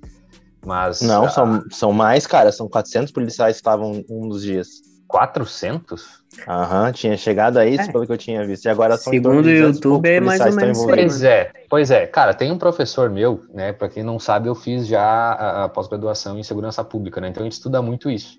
Mas. 0.64 1.02
Não, 1.02 1.26
a... 1.26 1.28
são, 1.28 1.62
são 1.70 1.92
mais, 1.92 2.26
cara, 2.26 2.50
são 2.50 2.66
400 2.66 3.12
policiais 3.12 3.56
que 3.56 3.60
estavam 3.60 4.02
um 4.08 4.28
dos 4.28 4.42
dias. 4.42 4.83
400? 5.14 6.24
Aham, 6.48 6.90
tinha 6.90 7.16
chegado 7.16 7.58
a 7.58 7.64
isso 7.64 7.88
é. 7.88 7.92
pelo 7.92 8.04
que 8.04 8.10
eu 8.10 8.18
tinha 8.18 8.44
visto. 8.44 8.64
E 8.64 8.68
agora 8.68 8.96
são 8.96 9.12
Segundo 9.12 9.46
o 9.46 9.48
YouTube 9.48 10.08
é 10.08 10.18
mais 10.18 10.40
ou 10.40 10.52
menos 10.52 10.84
Pois 10.84 11.22
é, 11.22 11.52
pois 11.70 11.90
é. 11.92 12.04
Cara, 12.04 12.34
tem 12.34 12.50
um 12.50 12.58
professor 12.58 13.08
meu, 13.08 13.44
né? 13.54 13.72
Para 13.72 13.88
quem 13.88 14.02
não 14.02 14.18
sabe, 14.18 14.48
eu 14.48 14.56
fiz 14.56 14.88
já 14.88 15.00
a, 15.00 15.64
a 15.64 15.68
pós-graduação 15.68 16.36
em 16.36 16.42
segurança 16.42 16.82
pública, 16.82 17.20
né? 17.20 17.28
Então 17.28 17.42
a 17.42 17.44
gente 17.44 17.52
estuda 17.52 17.80
muito 17.80 18.10
isso. 18.10 18.36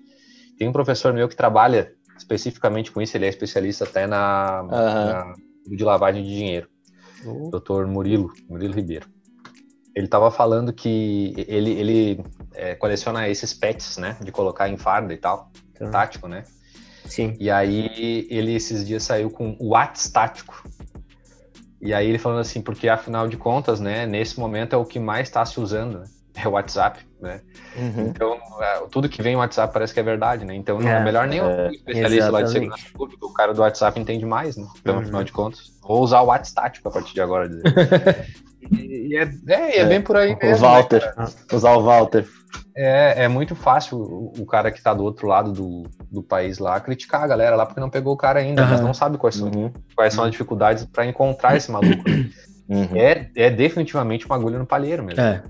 Tem 0.58 0.68
um 0.68 0.72
professor 0.72 1.14
meu 1.14 1.26
que 1.30 1.34
trabalha 1.34 1.94
especificamente 2.18 2.92
com 2.92 3.00
isso, 3.00 3.16
ele 3.16 3.24
é 3.24 3.30
especialista 3.30 3.84
até 3.84 4.06
na, 4.06 4.60
uhum. 4.60 4.68
na 4.68 5.34
de 5.66 5.82
lavagem 5.82 6.22
de 6.22 6.28
dinheiro. 6.28 6.68
Uhum. 7.24 7.48
Doutor 7.48 7.86
Murilo, 7.86 8.30
Murilo 8.50 8.74
Ribeiro. 8.74 9.08
Ele 9.94 10.04
estava 10.04 10.30
falando 10.30 10.74
que 10.74 11.32
ele, 11.48 11.70
ele 11.70 12.24
é, 12.52 12.74
coleciona 12.74 13.30
esses 13.30 13.54
pets, 13.54 13.96
né? 13.96 14.18
De 14.22 14.30
colocar 14.30 14.68
em 14.68 14.76
farda 14.76 15.14
e 15.14 15.16
tal, 15.16 15.50
então. 15.74 15.90
tático, 15.90 16.28
né? 16.28 16.44
Sim. 17.06 17.34
E 17.40 17.50
aí 17.50 18.26
ele 18.30 18.54
esses 18.54 18.86
dias 18.86 19.02
saiu 19.02 19.30
com 19.30 19.56
o 19.58 19.68
WhatsApp 19.68 20.12
tático. 20.12 20.68
E 21.80 21.94
aí 21.94 22.08
ele 22.08 22.18
falando 22.18 22.40
assim, 22.40 22.60
porque 22.60 22.88
afinal 22.88 23.28
de 23.28 23.36
contas, 23.36 23.80
né, 23.80 24.06
nesse 24.06 24.38
momento 24.38 24.74
é 24.74 24.76
o 24.76 24.84
que 24.84 24.98
mais 24.98 25.28
está 25.28 25.44
se 25.44 25.60
usando, 25.60 26.00
né? 26.00 26.06
é 26.36 26.46
o 26.46 26.52
WhatsApp, 26.52 27.00
né? 27.20 27.40
Uhum. 27.76 28.08
Então, 28.08 28.38
é, 28.60 28.86
tudo 28.90 29.08
que 29.08 29.22
vem 29.22 29.34
no 29.34 29.40
WhatsApp 29.40 29.72
parece 29.72 29.94
que 29.94 30.00
é 30.00 30.02
verdade, 30.02 30.44
né? 30.44 30.54
Então, 30.54 30.78
não 30.78 30.88
é, 30.88 31.00
é 31.00 31.04
melhor 31.04 31.26
nem 31.26 31.40
o 31.40 31.44
é, 31.44 31.70
especialista 31.70 32.30
lá 32.30 32.42
de 32.42 32.50
segurança 32.50 32.84
pública, 32.92 33.26
o 33.26 33.32
cara 33.32 33.54
do 33.54 33.62
WhatsApp 33.62 33.98
entende 33.98 34.26
mais, 34.26 34.56
né? 34.56 34.66
Então, 34.78 34.96
uhum. 34.96 35.02
afinal 35.02 35.24
de 35.24 35.32
contas, 35.32 35.72
vou 35.82 36.02
usar 36.02 36.20
o 36.20 36.26
WhatsApp 36.26 36.78
a 36.84 36.90
partir 36.90 37.14
de 37.14 37.20
agora. 37.20 37.48
e, 37.48 37.56
e 38.72 39.16
é, 39.16 39.30
é, 39.48 39.78
é, 39.78 39.84
bem 39.84 40.00
por 40.00 40.16
aí 40.16 40.36
mesmo. 40.36 40.66
O 40.66 40.70
Walter, 40.70 41.14
né, 41.16 41.26
usar 41.52 41.76
o 41.76 41.82
Walter. 41.82 42.26
É, 42.76 43.24
é 43.24 43.28
muito 43.28 43.54
fácil 43.54 43.98
o, 43.98 44.32
o 44.38 44.46
cara 44.46 44.70
que 44.70 44.82
tá 44.82 44.92
do 44.92 45.02
outro 45.02 45.26
lado 45.26 45.52
do, 45.52 45.84
do 46.10 46.22
país 46.22 46.58
lá 46.58 46.78
criticar 46.80 47.22
a 47.22 47.26
galera 47.26 47.56
lá 47.56 47.66
porque 47.66 47.80
não 47.80 47.90
pegou 47.90 48.14
o 48.14 48.16
cara 48.16 48.40
ainda, 48.40 48.62
uhum. 48.62 48.68
mas 48.68 48.80
não 48.80 48.94
sabe 48.94 49.18
quais 49.18 49.34
são, 49.34 49.48
uhum. 49.48 49.72
quais 49.94 50.14
são 50.14 50.24
as 50.24 50.30
dificuldades 50.30 50.84
para 50.84 51.06
encontrar 51.06 51.56
esse 51.56 51.70
maluco. 51.70 52.04
Uhum. 52.68 52.96
É, 52.96 53.30
é 53.36 53.48
definitivamente 53.48 54.26
uma 54.26 54.34
agulha 54.34 54.58
no 54.58 54.66
palheiro 54.66 55.04
mesmo. 55.04 55.20
É. 55.20 55.42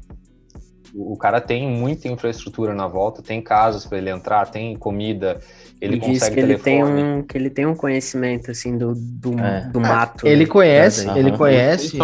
O, 0.94 1.14
o 1.14 1.16
cara 1.16 1.40
tem 1.40 1.66
muita 1.66 2.08
infraestrutura 2.08 2.74
na 2.74 2.86
volta, 2.86 3.22
tem 3.22 3.40
casas 3.40 3.86
para 3.86 3.98
ele 3.98 4.10
entrar, 4.10 4.46
tem 4.50 4.76
comida, 4.76 5.40
ele 5.80 5.98
consegue 5.98 6.34
que 6.34 6.40
ele 6.40 6.58
tem 6.58 6.84
um 6.84 7.22
que 7.22 7.36
ele 7.36 7.50
tem 7.50 7.66
um 7.66 7.74
conhecimento 7.74 8.50
assim 8.50 8.76
do, 8.76 8.94
do, 8.94 9.38
é. 9.38 9.68
do 9.68 9.80
mato. 9.80 10.26
Ele 10.26 10.44
né? 10.44 10.50
conhece, 10.50 11.08
ele 11.10 11.36
conhece. 11.36 11.96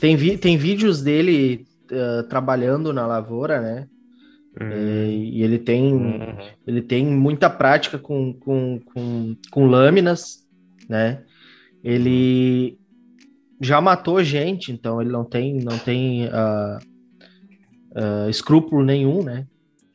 Tem, 0.00 0.16
vi, 0.16 0.38
tem 0.38 0.56
vídeos 0.56 1.02
dele 1.02 1.66
uh, 1.92 2.22
trabalhando 2.24 2.92
na 2.92 3.06
lavoura, 3.06 3.60
né? 3.60 3.86
Uhum. 4.60 4.72
E, 4.72 5.38
e, 5.38 5.42
ele 5.42 5.58
tem 5.58 5.92
uhum. 5.92 6.36
ele 6.66 6.82
tem 6.82 7.06
muita 7.06 7.48
prática 7.48 7.98
com, 7.98 8.32
com, 8.32 8.80
com, 8.92 9.36
com 9.50 9.66
lâminas, 9.66 10.44
né? 10.88 11.22
Ele 11.84 12.78
já 13.60 13.80
matou 13.80 14.24
gente, 14.24 14.72
então 14.72 15.00
ele 15.00 15.10
não 15.10 15.24
tem 15.24 15.60
não 15.62 15.78
tem 15.78 16.26
uh, 16.26 16.78
uh, 17.92 18.28
escrúpulo 18.28 18.84
nenhum, 18.84 19.22
né? 19.22 19.46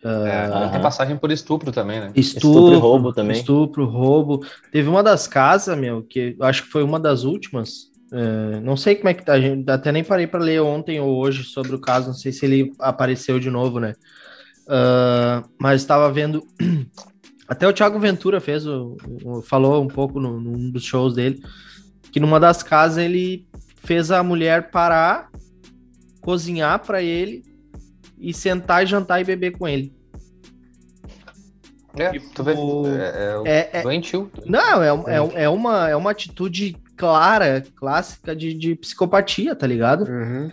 Uh, 0.04 0.28
é, 0.28 0.70
tem 0.70 0.82
passagem 0.82 1.18
por 1.18 1.32
estupro 1.32 1.72
também, 1.72 2.00
né? 2.00 2.12
Estupro, 2.16 2.50
estupro, 2.50 2.74
e 2.74 2.78
roubo 2.78 3.14
também. 3.14 3.38
Estupro, 3.38 3.86
roubo. 3.86 4.46
Teve 4.72 4.88
uma 4.88 5.02
das 5.02 5.28
casas, 5.28 5.76
meu, 5.76 6.04
que 6.04 6.36
acho 6.42 6.64
que 6.64 6.70
foi 6.70 6.84
uma 6.84 7.00
das 7.00 7.24
últimas. 7.24 7.92
Uh, 8.16 8.62
não 8.62 8.78
sei 8.78 8.96
como 8.96 9.10
é 9.10 9.14
que 9.14 9.26
tá, 9.26 9.38
gente, 9.38 9.70
até 9.70 9.92
nem 9.92 10.04
parei 10.04 10.26
para 10.26 10.40
ler 10.40 10.62
ontem 10.62 11.02
ou 11.02 11.18
hoje 11.18 11.44
sobre 11.44 11.76
o 11.76 11.80
caso, 11.80 12.08
não 12.08 12.14
sei 12.14 12.32
se 12.32 12.46
ele 12.46 12.72
apareceu 12.80 13.40
de 13.40 13.50
novo, 13.50 13.80
né? 13.80 13.94
Uh, 14.68 15.46
mas 15.60 15.82
estava 15.82 16.12
vendo. 16.12 16.42
Até 17.48 17.68
o 17.68 17.74
Thiago 17.74 18.00
Ventura 18.00 18.42
fez 18.42 18.66
o, 18.66 18.98
o 19.24 19.42
falou 19.42 19.84
um 19.84 19.88
pouco 19.88 20.20
no, 20.20 20.40
num 20.40 20.72
dos 20.72 20.84
shows 20.84 21.14
dele 21.14 21.44
que 22.16 22.20
numa 22.22 22.40
das 22.40 22.64
casas 22.64 22.98
ele 22.98 23.46
fez 23.84 24.10
a 24.10 24.24
mulher 24.24 24.72
parar, 24.72 25.30
cozinhar 26.22 26.80
para 26.80 27.02
ele 27.02 27.44
e 28.18 28.34
sentar 28.34 28.86
e 28.86 28.88
jantar 28.88 29.20
e 29.20 29.26
beber 29.26 29.58
com 29.58 29.68
ele. 29.68 29.94
É, 31.98 32.12
tipo, 32.12 32.30
tu 32.34 32.42
vê, 32.42 32.54
é, 32.54 33.42
é, 33.46 33.60
é, 33.60 33.70
é 33.74 33.82
doentio. 33.84 34.32
Não, 34.46 34.82
é, 34.82 34.88
é, 34.88 35.44
é, 35.44 35.50
uma, 35.50 35.90
é 35.90 35.96
uma 35.98 36.12
atitude 36.12 36.78
clara, 36.96 37.64
clássica 37.76 38.36
de, 38.36 38.54
de 38.54 38.76
psicopatia, 38.76 39.56
tá 39.56 39.68
ligado? 39.68 40.06
Uhum. 40.10 40.52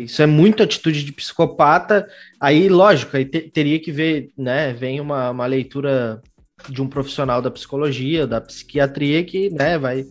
Isso 0.00 0.22
é 0.22 0.26
muito 0.26 0.62
atitude 0.62 1.04
de 1.04 1.12
psicopata. 1.12 2.08
Aí, 2.40 2.68
lógico, 2.68 3.16
aí 3.16 3.24
te, 3.24 3.42
teria 3.42 3.78
que 3.78 3.92
ver, 3.92 4.30
né? 4.36 4.72
Vem 4.72 5.00
uma, 5.00 5.30
uma 5.30 5.46
leitura 5.46 6.20
de 6.68 6.82
um 6.82 6.88
profissional 6.88 7.40
da 7.42 7.50
psicologia, 7.50 8.26
da 8.26 8.40
psiquiatria, 8.40 9.22
que 9.22 9.50
né, 9.50 9.78
vai, 9.78 10.06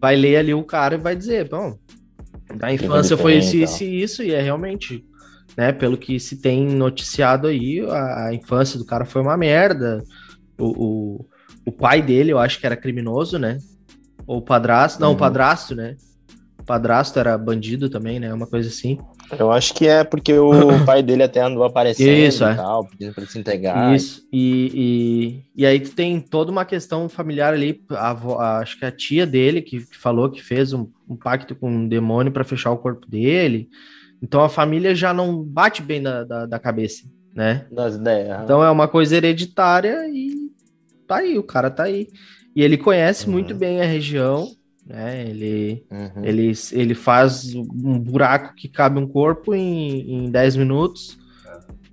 vai 0.00 0.16
ler 0.16 0.36
ali 0.36 0.54
o 0.54 0.62
cara 0.62 0.94
e 0.94 0.98
vai 0.98 1.16
dizer, 1.16 1.48
bom, 1.48 1.78
na 2.60 2.72
infância 2.72 3.16
foi 3.16 3.36
isso, 3.36 3.56
isso 3.56 3.84
e 3.84 4.02
isso, 4.02 4.22
e 4.22 4.32
é 4.32 4.40
realmente 4.40 5.04
né? 5.58 5.72
Pelo 5.72 5.98
que 5.98 6.20
se 6.20 6.36
tem 6.36 6.64
noticiado 6.64 7.48
aí, 7.48 7.80
a, 7.80 8.28
a 8.28 8.34
infância 8.34 8.78
do 8.78 8.84
cara 8.84 9.04
foi 9.04 9.20
uma 9.20 9.36
merda. 9.36 10.04
O, 10.56 10.66
o, 10.66 11.26
o, 11.66 11.72
pai 11.72 12.00
dele, 12.00 12.30
eu 12.30 12.38
acho 12.38 12.60
que 12.60 12.66
era 12.66 12.76
criminoso, 12.76 13.40
né? 13.40 13.58
Ou 14.28 14.38
o 14.38 14.42
padrasto, 14.42 15.00
não, 15.00 15.08
uhum. 15.08 15.14
o 15.14 15.18
padrasto, 15.18 15.74
né? 15.74 15.96
O 16.58 16.62
padrasto 16.62 17.18
era 17.18 17.38
bandido 17.38 17.88
também, 17.88 18.20
né? 18.20 18.30
Uma 18.32 18.46
coisa 18.46 18.68
assim. 18.68 18.98
Eu 19.38 19.50
acho 19.50 19.72
que 19.72 19.88
é 19.88 20.04
porque 20.04 20.34
o 20.34 20.52
pai 20.84 21.02
dele 21.02 21.22
até 21.22 21.40
andou 21.40 21.64
aparecendo 21.64 22.10
Isso, 22.10 22.44
e 22.44 22.46
é. 22.46 22.54
tal, 22.54 22.86
pedindo 22.86 23.14
pra 23.14 23.22
ele 23.22 23.32
se 23.32 23.38
entregar. 23.38 23.96
Isso, 23.96 24.28
e, 24.30 25.42
e, 25.56 25.62
e 25.62 25.66
aí 25.66 25.80
tu 25.80 25.92
tem 25.92 26.20
toda 26.20 26.52
uma 26.52 26.66
questão 26.66 27.08
familiar 27.08 27.54
ali, 27.54 27.82
a, 27.88 28.10
a, 28.10 28.58
acho 28.58 28.78
que 28.78 28.84
a 28.84 28.92
tia 28.92 29.26
dele 29.26 29.62
que, 29.62 29.80
que 29.80 29.96
falou 29.96 30.30
que 30.30 30.42
fez 30.42 30.74
um, 30.74 30.86
um 31.08 31.16
pacto 31.16 31.54
com 31.54 31.70
um 31.70 31.88
demônio 31.88 32.30
para 32.30 32.44
fechar 32.44 32.70
o 32.70 32.76
corpo 32.76 33.08
dele. 33.08 33.66
Então 34.22 34.42
a 34.42 34.50
família 34.50 34.94
já 34.94 35.14
não 35.14 35.42
bate 35.42 35.80
bem 35.80 36.02
da, 36.02 36.24
da, 36.24 36.44
da 36.44 36.58
cabeça, 36.58 37.04
né? 37.34 37.64
Das 37.72 37.94
ideias. 37.94 38.42
Então 38.42 38.62
é 38.62 38.70
uma 38.70 38.88
coisa 38.88 39.16
hereditária 39.16 40.06
e 40.10 40.50
tá 41.06 41.16
aí, 41.16 41.38
o 41.38 41.42
cara 41.42 41.70
tá 41.70 41.84
aí. 41.84 42.08
E 42.54 42.62
ele 42.62 42.76
conhece 42.76 43.26
uhum. 43.26 43.32
muito 43.32 43.54
bem 43.54 43.80
a 43.80 43.84
região, 43.84 44.48
né? 44.86 45.24
Ele, 45.28 45.84
uhum. 45.90 46.24
ele, 46.24 46.52
ele 46.72 46.94
faz 46.94 47.54
um 47.54 47.98
buraco 47.98 48.54
que 48.54 48.68
cabe 48.68 48.98
um 48.98 49.06
corpo 49.06 49.54
em, 49.54 50.24
em 50.24 50.30
10 50.30 50.56
minutos. 50.56 51.18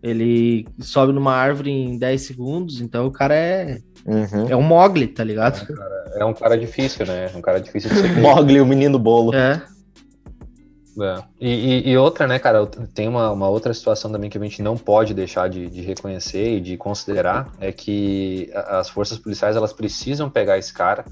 Ele 0.01 0.67
sobe 0.79 1.12
numa 1.12 1.33
árvore 1.33 1.71
em 1.71 1.97
10 1.97 2.21
segundos, 2.21 2.79
então 2.79 3.07
o 3.07 3.12
cara 3.12 3.35
é. 3.35 3.79
Uhum. 4.05 4.47
É 4.50 4.55
um 4.55 4.62
Mogli, 4.62 5.07
tá 5.07 5.24
ligado? 5.24 5.67
É 5.67 5.74
um, 5.74 5.75
cara, 5.75 6.13
é 6.19 6.25
um 6.25 6.33
cara 6.33 6.57
difícil, 6.57 7.05
né? 7.07 7.31
Um 7.35 7.41
cara 7.41 7.59
difícil 7.59 7.89
de 7.89 7.95
ser. 8.01 8.21
Mogli, 8.21 8.62
o 8.62 8.65
menino 8.65 9.00
bolo. 9.00 9.33
É. 9.33 9.63
É. 11.01 11.23
E, 11.39 11.49
e, 11.49 11.89
e, 11.89 11.97
outra, 11.97 12.25
né, 12.25 12.39
cara, 12.39 12.65
tem 12.93 13.07
uma, 13.07 13.31
uma, 13.31 13.49
outra 13.49 13.73
situação 13.73 14.11
também 14.11 14.29
que 14.29 14.37
a 14.37 14.41
gente 14.41 14.61
não 14.61 14.77
pode 14.77 15.13
deixar 15.13 15.49
de, 15.49 15.69
de, 15.69 15.81
reconhecer 15.81 16.57
e 16.57 16.61
de 16.61 16.77
considerar, 16.77 17.51
é 17.59 17.71
que 17.71 18.49
as 18.53 18.89
forças 18.89 19.17
policiais, 19.17 19.55
elas 19.55 19.73
precisam 19.73 20.29
pegar 20.29 20.57
esse 20.57 20.73
cara 20.73 21.03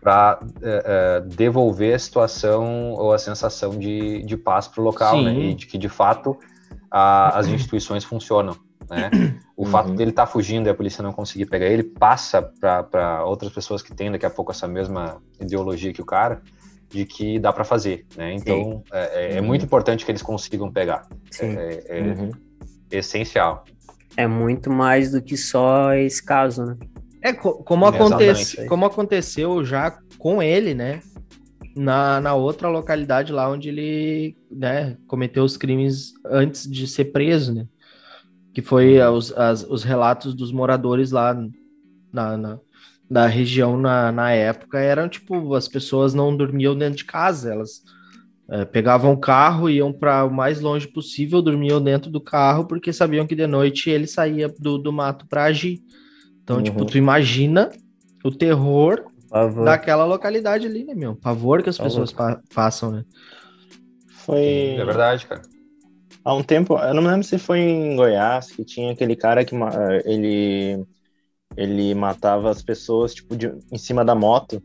para 0.00 0.40
é, 0.62 0.82
é, 0.84 1.20
devolver 1.20 1.94
a 1.94 1.98
situação 1.98 2.92
ou 2.92 3.12
a 3.12 3.18
sensação 3.18 3.78
de, 3.78 4.22
de 4.22 4.36
paz 4.36 4.68
para 4.68 4.80
o 4.80 4.84
local, 4.84 5.16
Sim. 5.16 5.24
né, 5.24 5.34
e 5.34 5.54
de 5.54 5.66
que, 5.66 5.76
de 5.76 5.88
fato, 5.88 6.38
a, 6.90 7.38
as 7.38 7.46
instituições 7.48 8.04
funcionam. 8.04 8.56
né? 8.88 9.10
O 9.56 9.64
uhum. 9.64 9.70
fato 9.70 9.92
dele 9.92 10.10
estar 10.10 10.26
tá 10.26 10.32
fugindo 10.32 10.68
e 10.68 10.70
a 10.70 10.74
polícia 10.74 11.02
não 11.02 11.12
conseguir 11.12 11.46
pegar 11.46 11.66
ele 11.66 11.82
passa 11.82 12.40
para 12.40 13.24
outras 13.24 13.52
pessoas 13.52 13.82
que 13.82 13.94
têm 13.94 14.10
daqui 14.10 14.24
a 14.24 14.30
pouco 14.30 14.52
essa 14.52 14.66
mesma 14.66 15.20
ideologia 15.38 15.92
que 15.92 16.00
o 16.00 16.06
cara, 16.06 16.40
de 16.90 17.04
que 17.04 17.38
dá 17.38 17.52
para 17.52 17.64
fazer, 17.64 18.04
né? 18.16 18.34
Então 18.34 18.82
é, 18.92 19.34
é, 19.34 19.36
é, 19.36 19.40
muito 19.40 19.64
importante 19.64 20.04
que 20.04 20.10
eles 20.10 20.22
consigam 20.22 20.70
pegar. 20.70 21.08
Sim. 21.30 21.56
É, 21.56 21.84
é 21.86 22.02
uhum. 22.02 22.30
essencial. 22.90 23.64
É 24.16 24.26
muito 24.26 24.70
mais 24.70 25.12
do 25.12 25.22
que 25.22 25.36
só 25.36 25.94
esse 25.94 26.22
caso, 26.22 26.64
né? 26.64 26.76
É 27.22 27.32
como, 27.32 27.86
acontece, 27.86 28.66
como 28.66 28.86
aconteceu 28.86 29.64
já 29.64 29.96
com 30.18 30.42
ele, 30.42 30.74
né? 30.74 31.00
Na, 31.76 32.20
na 32.20 32.34
outra 32.34 32.68
localidade 32.68 33.32
lá 33.32 33.48
onde 33.48 33.68
ele 33.68 34.36
né, 34.50 34.96
cometeu 35.06 35.44
os 35.44 35.56
crimes 35.56 36.12
antes 36.26 36.68
de 36.68 36.88
ser 36.88 37.06
preso, 37.06 37.54
né? 37.54 37.66
Que 38.52 38.60
foi 38.60 39.00
uhum. 39.00 39.14
os, 39.14 39.32
as, 39.32 39.62
os 39.62 39.84
relatos 39.84 40.34
dos 40.34 40.50
moradores 40.50 41.12
lá 41.12 41.34
na, 42.12 42.36
na, 42.36 42.58
da 43.10 43.26
região 43.26 43.76
na, 43.76 44.12
na 44.12 44.30
época 44.30 44.78
eram 44.78 45.08
tipo, 45.08 45.54
as 45.54 45.66
pessoas 45.66 46.14
não 46.14 46.36
dormiam 46.36 46.78
dentro 46.78 46.98
de 46.98 47.04
casa, 47.04 47.52
elas 47.52 47.82
é, 48.48 48.64
pegavam 48.64 49.12
o 49.12 49.18
carro, 49.18 49.68
iam 49.68 49.92
para 49.92 50.24
o 50.24 50.32
mais 50.32 50.60
longe 50.60 50.86
possível, 50.86 51.42
dormiam 51.42 51.82
dentro 51.82 52.08
do 52.08 52.20
carro, 52.20 52.66
porque 52.66 52.92
sabiam 52.92 53.26
que 53.26 53.34
de 53.34 53.48
noite 53.48 53.90
ele 53.90 54.06
saía 54.06 54.48
do, 54.48 54.78
do 54.78 54.92
mato 54.92 55.26
para 55.26 55.44
agir. 55.44 55.80
Então, 56.42 56.62
tipo, 56.62 56.78
uhum. 56.78 56.84
tipo, 56.86 56.92
tu 56.92 56.98
imagina 56.98 57.70
o 58.24 58.30
terror 58.30 59.04
Pavor. 59.28 59.64
daquela 59.64 60.04
localidade 60.04 60.66
ali, 60.66 60.84
né, 60.84 60.94
meu? 60.94 61.16
Pavor 61.16 61.62
que 61.64 61.70
as 61.70 61.78
Pavor. 61.78 61.90
pessoas 61.90 62.12
pa 62.12 62.40
passam, 62.54 62.92
né? 62.92 63.04
Foi. 64.08 64.76
É 64.78 64.84
verdade, 64.84 65.26
cara. 65.26 65.42
Há 66.24 66.34
um 66.34 66.42
tempo, 66.42 66.78
eu 66.78 66.94
não 66.94 67.02
me 67.02 67.08
lembro 67.08 67.24
se 67.24 67.38
foi 67.38 67.58
em 67.58 67.96
Goiás, 67.96 68.50
que 68.52 68.64
tinha 68.64 68.92
aquele 68.92 69.16
cara 69.16 69.44
que 69.44 69.54
ele 70.04 70.84
ele 71.56 71.94
matava 71.94 72.50
as 72.50 72.62
pessoas, 72.62 73.14
tipo, 73.14 73.36
de, 73.36 73.52
em 73.70 73.78
cima 73.78 74.04
da 74.04 74.14
moto. 74.14 74.62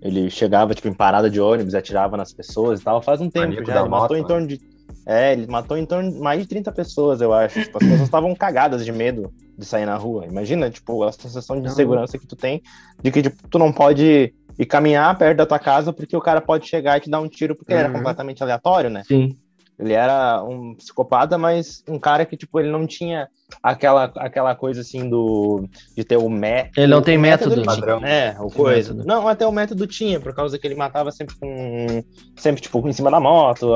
Ele 0.00 0.30
chegava, 0.30 0.74
tipo, 0.74 0.88
em 0.88 0.94
parada 0.94 1.28
de 1.28 1.40
ônibus, 1.40 1.74
atirava 1.74 2.16
nas 2.16 2.32
pessoas 2.32 2.80
e 2.80 2.84
tal. 2.84 3.02
Faz 3.02 3.20
um 3.20 3.30
tempo 3.30 3.64
já. 3.64 3.80
Ele 3.80 3.88
moto, 3.88 4.00
matou 4.02 4.16
em 4.16 4.24
torno 4.24 4.46
de. 4.46 4.60
É, 5.04 5.32
ele 5.32 5.46
matou 5.46 5.76
em 5.76 5.86
torno 5.86 6.12
de 6.12 6.18
mais 6.18 6.40
de 6.40 6.46
30 6.46 6.70
pessoas, 6.72 7.20
eu 7.20 7.32
acho. 7.32 7.62
Tipo, 7.62 7.78
as 7.78 7.84
pessoas 7.84 8.02
estavam 8.02 8.34
cagadas 8.34 8.84
de 8.84 8.92
medo 8.92 9.32
de 9.56 9.64
sair 9.64 9.86
na 9.86 9.96
rua. 9.96 10.26
Imagina, 10.26 10.70
tipo, 10.70 11.02
a 11.02 11.10
sensação 11.10 11.60
de 11.60 11.66
insegurança 11.66 12.18
que 12.18 12.26
tu 12.26 12.36
tem 12.36 12.62
de 13.02 13.10
que, 13.10 13.22
tipo, 13.22 13.48
tu 13.48 13.58
não 13.58 13.72
pode 13.72 14.32
ir 14.58 14.66
caminhar 14.66 15.16
perto 15.16 15.38
da 15.38 15.46
tua 15.46 15.58
casa 15.58 15.92
porque 15.92 16.16
o 16.16 16.20
cara 16.20 16.40
pode 16.40 16.66
chegar 16.66 16.98
e 16.98 17.00
te 17.00 17.10
dar 17.10 17.20
um 17.20 17.28
tiro 17.28 17.54
porque 17.54 17.72
uhum. 17.72 17.78
era 17.78 17.90
completamente 17.90 18.42
aleatório, 18.42 18.90
né? 18.90 19.02
Sim. 19.06 19.36
Ele 19.78 19.92
era 19.92 20.42
um 20.42 20.74
psicopata, 20.74 21.38
mas 21.38 21.84
um 21.88 21.98
cara 22.00 22.26
que, 22.26 22.36
tipo, 22.36 22.58
ele 22.58 22.68
não 22.68 22.84
tinha 22.84 23.28
aquela, 23.62 24.10
aquela 24.16 24.54
coisa 24.54 24.80
assim 24.80 25.08
do 25.08 25.68
de 25.96 26.02
ter 26.02 26.16
o 26.16 26.28
método. 26.28 26.72
Ele 26.76 26.86
não 26.88 27.00
tem 27.00 27.16
método. 27.16 27.50
método 27.50 27.66
padrão. 27.66 28.04
É, 28.04 28.36
o 28.40 28.50
coisa. 28.50 28.92
Método. 28.92 29.06
Não, 29.06 29.28
até 29.28 29.46
o 29.46 29.52
método 29.52 29.86
tinha, 29.86 30.18
por 30.18 30.34
causa 30.34 30.58
que 30.58 30.66
ele 30.66 30.74
matava 30.74 31.12
sempre 31.12 31.36
com. 31.36 32.02
Sempre, 32.36 32.60
tipo, 32.60 32.86
em 32.88 32.92
cima 32.92 33.08
da 33.08 33.20
moto 33.20 33.70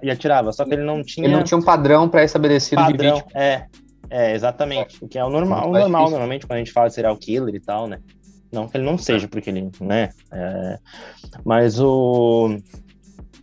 e 0.00 0.10
atirava. 0.10 0.52
Só 0.52 0.64
que 0.64 0.74
ele 0.74 0.84
não 0.84 1.02
tinha. 1.02 1.26
Ele 1.26 1.34
não 1.34 1.42
tinha 1.42 1.58
um 1.58 1.62
padrão 1.62 2.08
pré-estabelecido 2.08 2.84
de 2.84 2.92
vítima. 2.92 3.24
É, 3.34 3.66
é, 4.08 4.34
exatamente. 4.34 5.04
O 5.04 5.08
que 5.08 5.18
é 5.18 5.24
o 5.24 5.30
normal, 5.30 5.68
o 5.68 5.72
normal, 5.72 6.10
normalmente, 6.10 6.46
quando 6.46 6.58
a 6.58 6.58
gente 6.58 6.72
fala 6.72 6.86
de 6.88 6.94
serial 6.94 7.16
killer 7.16 7.54
e 7.56 7.60
tal, 7.60 7.88
né? 7.88 7.98
Não 8.52 8.68
que 8.68 8.76
ele 8.76 8.84
não 8.84 8.96
seja, 8.96 9.26
porque 9.26 9.50
ele, 9.50 9.68
né? 9.80 10.10
É... 10.32 10.78
Mas 11.44 11.80
o 11.80 12.56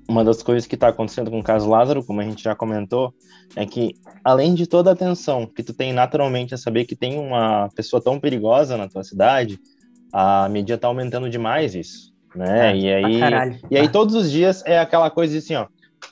uma 0.08 0.24
das 0.24 0.42
coisas 0.44 0.68
que 0.68 0.76
está 0.76 0.90
acontecendo 0.90 1.32
com 1.32 1.40
o 1.40 1.44
caso 1.44 1.70
Lázaro, 1.70 2.04
como 2.04 2.22
a 2.22 2.24
gente 2.24 2.44
já 2.44 2.56
comentou, 2.56 3.14
é 3.56 3.66
que 3.66 3.96
além 4.24 4.54
de 4.54 4.68
toda 4.68 4.90
a 4.90 4.94
atenção 4.94 5.46
que 5.46 5.64
tu 5.64 5.74
tem 5.74 5.94
naturalmente 5.94 6.54
a 6.54 6.58
saber 6.58 6.86
que 6.86 6.96
tem 6.96 7.20
uma 7.20 7.70
pessoa 7.76 8.02
tão 8.02 8.20
perigosa 8.20 8.78
na 8.78 8.88
tua 8.88 9.04
cidade, 9.04 9.60
a 10.12 10.48
mídia 10.50 10.76
está 10.76 10.88
aumentando 10.88 11.30
demais 11.30 11.76
isso, 11.76 12.14
né? 12.36 12.72
É, 12.72 12.78
e 12.78 12.94
aí, 12.94 13.20
caralho, 13.20 13.60
e 13.70 13.78
aí 13.78 13.90
todos 13.90 14.16
os 14.16 14.32
dias 14.32 14.64
é 14.66 14.80
aquela 14.80 15.10
coisa 15.10 15.38
assim, 15.38 15.56
ó, 15.56 15.68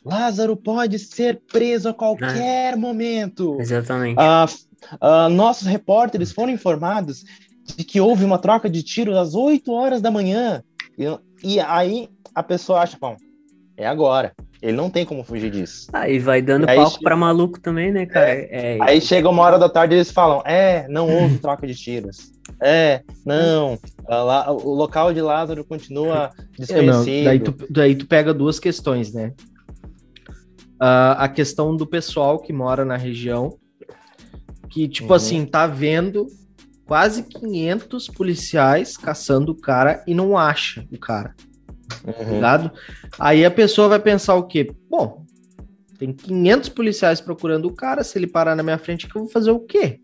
Lázaro 0.06 0.56
pode 0.56 0.98
ser 1.00 1.42
preso 1.52 1.90
a 1.90 1.94
qualquer 1.94 2.74
é. 2.74 2.76
momento. 2.76 3.58
Exatamente. 3.60 4.16
Ah, 4.18 4.46
ah, 5.02 5.30
nossos 5.30 5.68
repórteres 5.68 6.32
foram 6.32 6.52
informados 6.52 7.24
de 7.76 7.84
que 7.84 8.00
houve 8.00 8.24
uma 8.24 8.38
troca 8.38 8.70
de 8.70 8.82
tiros 8.82 9.18
às 9.18 9.36
8 9.36 9.72
horas 9.72 10.02
da 10.02 10.12
manhã. 10.12 10.64
E, 10.98 11.06
e 11.44 11.60
aí 11.60 12.10
a 12.34 12.42
pessoa 12.42 12.82
acha, 12.82 12.98
bom, 13.00 13.16
é 13.80 13.88
agora. 13.88 14.34
Ele 14.62 14.76
não 14.76 14.90
tem 14.90 15.06
como 15.06 15.24
fugir 15.24 15.50
disso. 15.50 15.88
Aí 15.94 16.20
vai 16.20 16.42
dando 16.42 16.68
aí 16.70 16.76
palco 16.76 16.92
chega... 16.92 17.04
para 17.04 17.16
maluco 17.16 17.62
também, 17.62 17.94
né, 17.94 18.06
cara? 18.06 18.30
É, 18.30 18.76
é... 18.76 18.78
Aí 18.82 19.00
chega 19.00 19.30
uma 19.30 19.42
hora 19.42 19.58
da 19.58 19.70
tarde 19.70 19.96
e 19.96 19.98
eles 19.98 20.12
falam: 20.12 20.44
é, 20.46 20.86
não 20.90 21.10
houve 21.10 21.38
troca 21.40 21.66
de 21.66 21.74
tiros. 21.74 22.34
É, 22.62 23.02
não. 23.26 23.80
o 24.64 24.74
local 24.74 25.14
de 25.14 25.22
Lázaro 25.22 25.64
continua 25.64 26.30
desconhecido. 26.58 27.10
É, 27.10 27.24
daí, 27.24 27.40
tu, 27.40 27.56
daí 27.70 27.96
tu 27.96 28.06
pega 28.06 28.34
duas 28.34 28.60
questões, 28.60 29.14
né? 29.14 29.34
Uh, 30.82 31.16
a 31.18 31.30
questão 31.30 31.74
do 31.74 31.88
pessoal 31.88 32.38
que 32.38 32.52
mora 32.52 32.84
na 32.84 32.98
região, 32.98 33.58
que, 34.70 34.90
tipo 34.90 35.10
uhum. 35.10 35.16
assim, 35.16 35.46
tá 35.46 35.68
vendo 35.68 36.28
quase 36.86 37.24
500 37.24 38.08
policiais 38.10 38.98
caçando 38.98 39.54
o 39.54 39.56
cara 39.56 40.04
e 40.06 40.14
não 40.14 40.38
acha 40.38 40.86
o 40.92 40.98
cara. 40.98 41.34
Uhum. 42.06 42.36
Ligado? 42.36 42.72
Aí 43.18 43.44
a 43.46 43.52
pessoa 43.52 43.88
vai 43.88 44.00
pensar 44.00 44.36
o 44.36 44.44
quê? 44.44 44.72
Bom, 44.90 45.26
tem 45.98 46.14
500 46.14 46.70
policiais 46.70 47.20
procurando 47.20 47.68
o 47.68 47.74
cara, 47.74 48.04
se 48.04 48.18
ele 48.18 48.28
parar 48.28 48.56
na 48.56 48.64
minha 48.64 48.78
frente, 48.78 49.08
que 49.08 49.16
eu 49.16 49.24
vou 49.24 49.32
fazer 49.32 49.52
o 49.52 49.60
quê? 49.60 50.00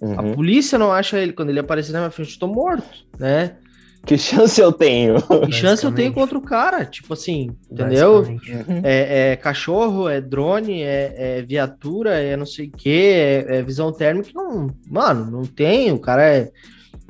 Uhum. 0.00 0.20
A 0.20 0.22
polícia 0.34 0.78
não 0.78 0.92
acha 0.92 1.18
ele, 1.18 1.32
quando 1.32 1.50
ele 1.50 1.60
aparecer 1.60 1.92
na 1.92 2.00
minha 2.00 2.10
frente, 2.10 2.34
eu 2.34 2.38
tô 2.38 2.46
morto, 2.46 3.06
né? 3.18 3.56
Que 4.04 4.18
chance 4.18 4.60
eu 4.60 4.70
tenho? 4.70 5.16
Que 5.46 5.52
chance 5.52 5.82
eu 5.84 5.90
tenho 5.90 6.12
contra 6.12 6.36
o 6.36 6.42
cara? 6.42 6.84
Tipo 6.84 7.14
assim, 7.14 7.56
entendeu? 7.70 8.18
Uhum. 8.18 8.80
É, 8.82 9.32
é, 9.32 9.36
cachorro, 9.36 10.08
é 10.08 10.20
drone, 10.20 10.82
é, 10.82 11.14
é, 11.16 11.42
viatura, 11.42 12.20
é 12.20 12.36
não 12.36 12.44
sei 12.44 12.66
o 12.66 12.70
que, 12.70 12.90
é, 12.90 13.56
é, 13.56 13.62
visão 13.62 13.90
térmica. 13.92 14.30
Não, 14.34 14.68
mano, 14.90 15.30
não 15.30 15.44
tem. 15.44 15.90
O 15.90 15.98
cara 15.98 16.22
é. 16.22 16.50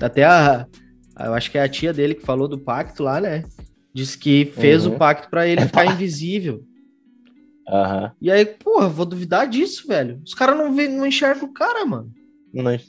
Até 0.00 0.24
a, 0.24 0.66
eu 1.18 1.34
acho 1.34 1.50
que 1.50 1.58
é 1.58 1.62
a 1.62 1.68
tia 1.68 1.92
dele 1.92 2.14
que 2.14 2.24
falou 2.24 2.48
do 2.48 2.58
pacto 2.58 3.02
lá, 3.02 3.20
né? 3.20 3.44
Diz 3.92 4.16
que 4.16 4.46
fez 4.46 4.86
uhum. 4.86 4.94
o 4.94 4.98
pacto 4.98 5.28
para 5.28 5.46
ele 5.46 5.66
ficar 5.66 5.86
invisível. 5.92 6.64
Uhum. 7.68 8.10
E 8.20 8.30
aí, 8.30 8.44
porra, 8.44 8.88
vou 8.88 9.06
duvidar 9.06 9.48
disso, 9.48 9.86
velho. 9.86 10.20
Os 10.24 10.34
caras 10.34 10.56
não, 10.56 10.70
não 10.70 11.06
enxergam 11.06 11.48
o 11.48 11.52
cara, 11.52 11.84
mano. 11.84 12.10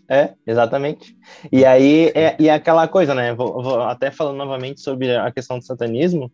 É, 0.08 0.34
exatamente. 0.46 1.18
E 1.52 1.66
aí, 1.66 2.12
é, 2.14 2.36
e 2.40 2.48
é 2.48 2.54
aquela 2.54 2.88
coisa, 2.88 3.16
né? 3.16 3.34
Vou, 3.34 3.64
vou, 3.64 3.82
até 3.82 4.12
falando 4.12 4.38
novamente 4.38 4.82
sobre 4.82 5.16
a 5.16 5.32
questão 5.32 5.58
do 5.58 5.66
satanismo, 5.66 6.32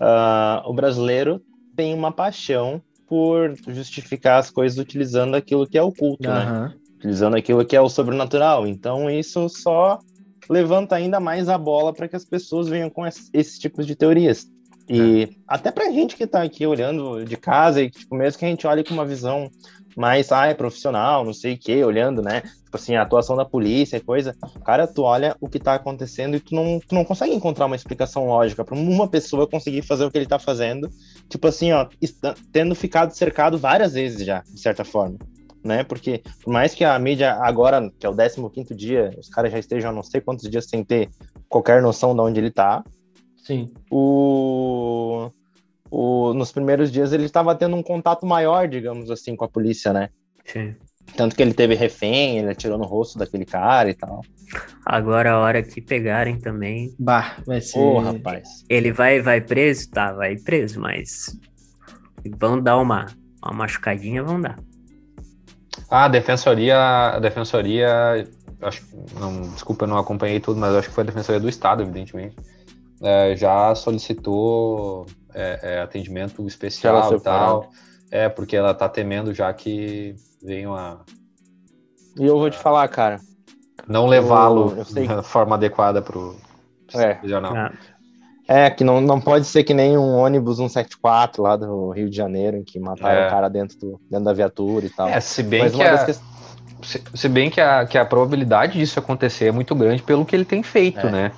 uh, 0.00 0.66
o 0.66 0.72
brasileiro 0.72 1.42
tem 1.74 1.92
uma 1.92 2.10
paixão 2.10 2.80
por 3.06 3.54
justificar 3.68 4.38
as 4.38 4.50
coisas 4.50 4.78
utilizando 4.78 5.34
aquilo 5.34 5.66
que 5.66 5.76
é 5.76 5.82
oculto, 5.82 6.28
uhum. 6.28 6.34
né? 6.34 6.74
Utilizando 6.96 7.36
aquilo 7.36 7.64
que 7.64 7.76
é 7.76 7.80
o 7.80 7.90
sobrenatural. 7.90 8.66
Então, 8.66 9.10
isso 9.10 9.48
só 9.50 9.98
levanta 10.48 10.94
ainda 10.94 11.20
mais 11.20 11.48
a 11.48 11.58
bola 11.58 11.92
para 11.92 12.08
que 12.08 12.16
as 12.16 12.24
pessoas 12.24 12.68
venham 12.68 12.90
com 12.90 13.06
esses 13.06 13.58
tipos 13.58 13.86
de 13.86 13.94
teorias. 13.94 14.46
E 14.88 15.24
é. 15.24 15.28
até 15.48 15.70
pra 15.72 15.90
gente 15.90 16.16
que 16.16 16.26
tá 16.26 16.42
aqui 16.42 16.66
olhando 16.66 17.24
de 17.24 17.36
casa, 17.36 17.82
e 17.82 17.90
tipo, 17.90 18.14
mesmo 18.14 18.38
que 18.38 18.44
a 18.44 18.48
gente 18.48 18.66
olhe 18.66 18.84
com 18.84 18.94
uma 18.94 19.04
visão 19.04 19.50
mais, 19.96 20.30
ah, 20.30 20.46
é 20.46 20.54
profissional, 20.54 21.24
não 21.24 21.32
sei 21.32 21.54
o 21.54 21.58
que, 21.58 21.82
olhando, 21.82 22.22
né? 22.22 22.42
Tipo 22.42 22.76
assim, 22.76 22.94
a 22.94 23.02
atuação 23.02 23.34
da 23.34 23.44
polícia 23.44 23.96
e 23.96 24.00
coisa. 24.00 24.36
Cara, 24.64 24.86
tu 24.86 25.02
olha 25.02 25.34
o 25.40 25.48
que 25.48 25.58
tá 25.58 25.74
acontecendo 25.74 26.36
e 26.36 26.40
tu 26.40 26.54
não, 26.54 26.78
tu 26.78 26.94
não 26.94 27.04
consegue 27.04 27.34
encontrar 27.34 27.66
uma 27.66 27.76
explicação 27.76 28.26
lógica 28.26 28.64
para 28.64 28.76
uma 28.76 29.08
pessoa 29.08 29.46
conseguir 29.46 29.82
fazer 29.82 30.04
o 30.04 30.10
que 30.10 30.18
ele 30.18 30.26
tá 30.26 30.38
fazendo. 30.38 30.90
Tipo 31.28 31.48
assim, 31.48 31.72
ó, 31.72 31.88
tendo 32.52 32.74
ficado 32.74 33.12
cercado 33.12 33.56
várias 33.56 33.94
vezes 33.94 34.24
já, 34.24 34.40
de 34.42 34.60
certa 34.60 34.84
forma 34.84 35.18
né? 35.66 35.84
Porque 35.84 36.22
por 36.42 36.52
mais 36.52 36.74
que 36.74 36.84
a 36.84 36.98
mídia 36.98 37.34
agora, 37.34 37.90
que 37.98 38.06
é 38.06 38.08
o 38.08 38.50
15 38.50 38.74
dia, 38.74 39.10
os 39.18 39.28
caras 39.28 39.52
já 39.52 39.58
estejam 39.58 39.92
não 39.92 40.02
sei 40.02 40.20
quantos 40.20 40.48
dias 40.48 40.66
sem 40.66 40.84
ter 40.84 41.08
qualquer 41.48 41.82
noção 41.82 42.14
de 42.14 42.20
onde 42.20 42.40
ele 42.40 42.50
tá. 42.50 42.82
Sim. 43.36 43.72
O, 43.90 45.30
o 45.90 46.32
nos 46.34 46.50
primeiros 46.50 46.90
dias 46.90 47.12
ele 47.12 47.24
estava 47.26 47.54
tendo 47.54 47.76
um 47.76 47.82
contato 47.82 48.26
maior, 48.26 48.66
digamos 48.68 49.10
assim, 49.10 49.36
com 49.36 49.44
a 49.44 49.48
polícia, 49.48 49.92
né? 49.92 50.08
Sim. 50.44 50.74
Tanto 51.14 51.36
que 51.36 51.42
ele 51.42 51.54
teve 51.54 51.74
refém, 51.74 52.38
ele 52.38 52.50
atirou 52.50 52.76
no 52.76 52.84
rosto 52.84 53.18
daquele 53.18 53.44
cara 53.44 53.88
e 53.88 53.94
tal. 53.94 54.22
Agora 54.84 55.32
a 55.32 55.38
hora 55.38 55.62
que 55.62 55.80
pegarem 55.80 56.38
também. 56.38 56.94
Bah, 56.98 57.36
vai 57.46 57.60
ser. 57.60 57.78
Ô, 57.78 57.94
oh, 57.94 57.98
rapaz. 58.00 58.64
Ele 58.68 58.92
vai, 58.92 59.20
vai 59.20 59.40
preso? 59.40 59.88
Tá, 59.90 60.12
vai 60.12 60.36
preso, 60.36 60.80
mas. 60.80 61.38
Vão 62.38 62.60
dar 62.60 62.78
uma, 62.78 63.06
uma 63.42 63.52
machucadinha, 63.52 64.22
vão 64.22 64.40
dar. 64.40 64.58
Ah, 65.90 66.04
a 66.04 66.08
defensoria, 66.08 66.78
a 67.14 67.18
defensoria, 67.18 68.28
acho, 68.62 68.84
não, 69.18 69.42
desculpa, 69.50 69.84
eu 69.84 69.88
não 69.88 69.98
acompanhei 69.98 70.40
tudo, 70.40 70.58
mas 70.58 70.74
acho 70.74 70.88
que 70.88 70.94
foi 70.94 71.02
a 71.02 71.06
defensoria 71.06 71.40
do 71.40 71.48
estado, 71.48 71.82
evidentemente, 71.82 72.36
é, 73.02 73.36
já 73.36 73.74
solicitou 73.74 75.06
é, 75.34 75.58
é, 75.62 75.80
atendimento 75.80 76.46
especial 76.46 77.14
e 77.14 77.20
tal, 77.20 77.70
é 78.10 78.28
porque 78.28 78.56
ela 78.56 78.70
está 78.70 78.88
temendo 78.88 79.34
já 79.34 79.52
que 79.52 80.14
venham 80.42 80.74
a, 80.74 81.00
E 82.18 82.24
eu 82.24 82.38
vou 82.38 82.50
te 82.50 82.58
falar, 82.58 82.88
cara. 82.88 83.20
Não 83.86 84.06
levá-lo 84.06 84.74
da 85.06 85.22
forma 85.22 85.56
adequada 85.56 86.00
pro 86.00 86.36
É. 86.94 87.14
prisional. 87.14 87.54
Ah, 87.54 87.72
É, 88.48 88.70
que 88.70 88.84
não, 88.84 89.00
não 89.00 89.20
pode 89.20 89.44
ser 89.46 89.64
que 89.64 89.74
nem 89.74 89.98
um 89.98 90.14
ônibus 90.14 90.58
174 90.58 91.42
lá 91.42 91.56
do 91.56 91.90
Rio 91.90 92.08
de 92.08 92.16
Janeiro, 92.16 92.56
em 92.58 92.62
que 92.64 92.78
mataram 92.78 93.22
É. 93.22 93.26
o 93.26 93.30
cara 93.30 93.48
dentro, 93.48 93.76
do, 93.80 94.00
dentro 94.08 94.24
da 94.24 94.32
viatura 94.32 94.86
e 94.86 94.90
tal. 94.90 95.08
É, 95.08 95.18
se 95.20 95.42
bem 95.42 95.62
Mas 95.62 95.72
que 95.74 95.78
uma 95.82 95.90
das 95.90 96.20
a, 96.20 96.22
se, 96.84 97.02
se 97.14 97.28
bem 97.28 97.50
que 97.50 97.60
a, 97.60 97.84
que 97.86 97.98
a 97.98 98.04
probabilidade 98.04 98.78
disso 98.78 98.98
acontecer 99.00 99.46
é 99.46 99.52
muito 99.52 99.74
grande 99.74 100.02
pelo 100.02 100.24
que 100.24 100.36
ele 100.36 100.44
tem 100.44 100.62
feito, 100.62 101.06
É. 101.06 101.10
né? 101.10 101.32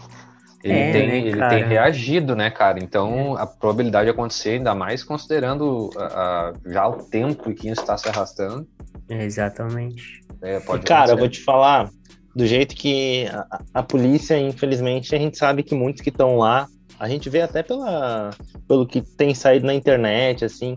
Ele, 0.62 0.74
É, 0.78 0.92
tem, 0.92 1.08
né, 1.08 1.18
ele 1.18 1.48
tem 1.48 1.64
reagido, 1.64 2.34
né, 2.34 2.50
cara? 2.50 2.78
Então 2.82 3.36
a 3.38 3.46
probabilidade 3.46 4.06
de 4.06 4.10
acontecer, 4.10 4.50
ainda 4.54 4.74
mais 4.74 5.04
considerando 5.04 5.88
a- 5.96 6.02
a- 6.04 6.52
já 6.66 6.86
o 6.88 6.94
tempo 7.04 7.54
que 7.54 7.70
isso 7.70 7.80
está 7.80 7.96
se 7.96 8.08
arrastando, 8.08 8.66
exatamente. 9.08 10.20
é, 10.42 10.60
pode 10.60 10.84
Cara, 10.84 11.12
eu 11.12 11.16
vou 11.16 11.28
te 11.28 11.42
falar, 11.42 11.88
do 12.34 12.44
jeito 12.46 12.74
que 12.74 13.26
a, 13.32 13.60
a 13.74 13.82
polícia, 13.82 14.38
infelizmente, 14.38 15.14
a 15.14 15.18
gente 15.18 15.38
sabe 15.38 15.62
que 15.62 15.74
muitos 15.74 16.02
que 16.02 16.10
estão 16.10 16.36
lá, 16.36 16.66
a 16.98 17.08
gente 17.08 17.30
vê 17.30 17.42
até 17.42 17.62
pela, 17.62 18.30
pelo 18.66 18.86
que 18.86 19.00
tem 19.00 19.34
saído 19.34 19.66
na 19.66 19.74
internet, 19.74 20.44
assim, 20.44 20.76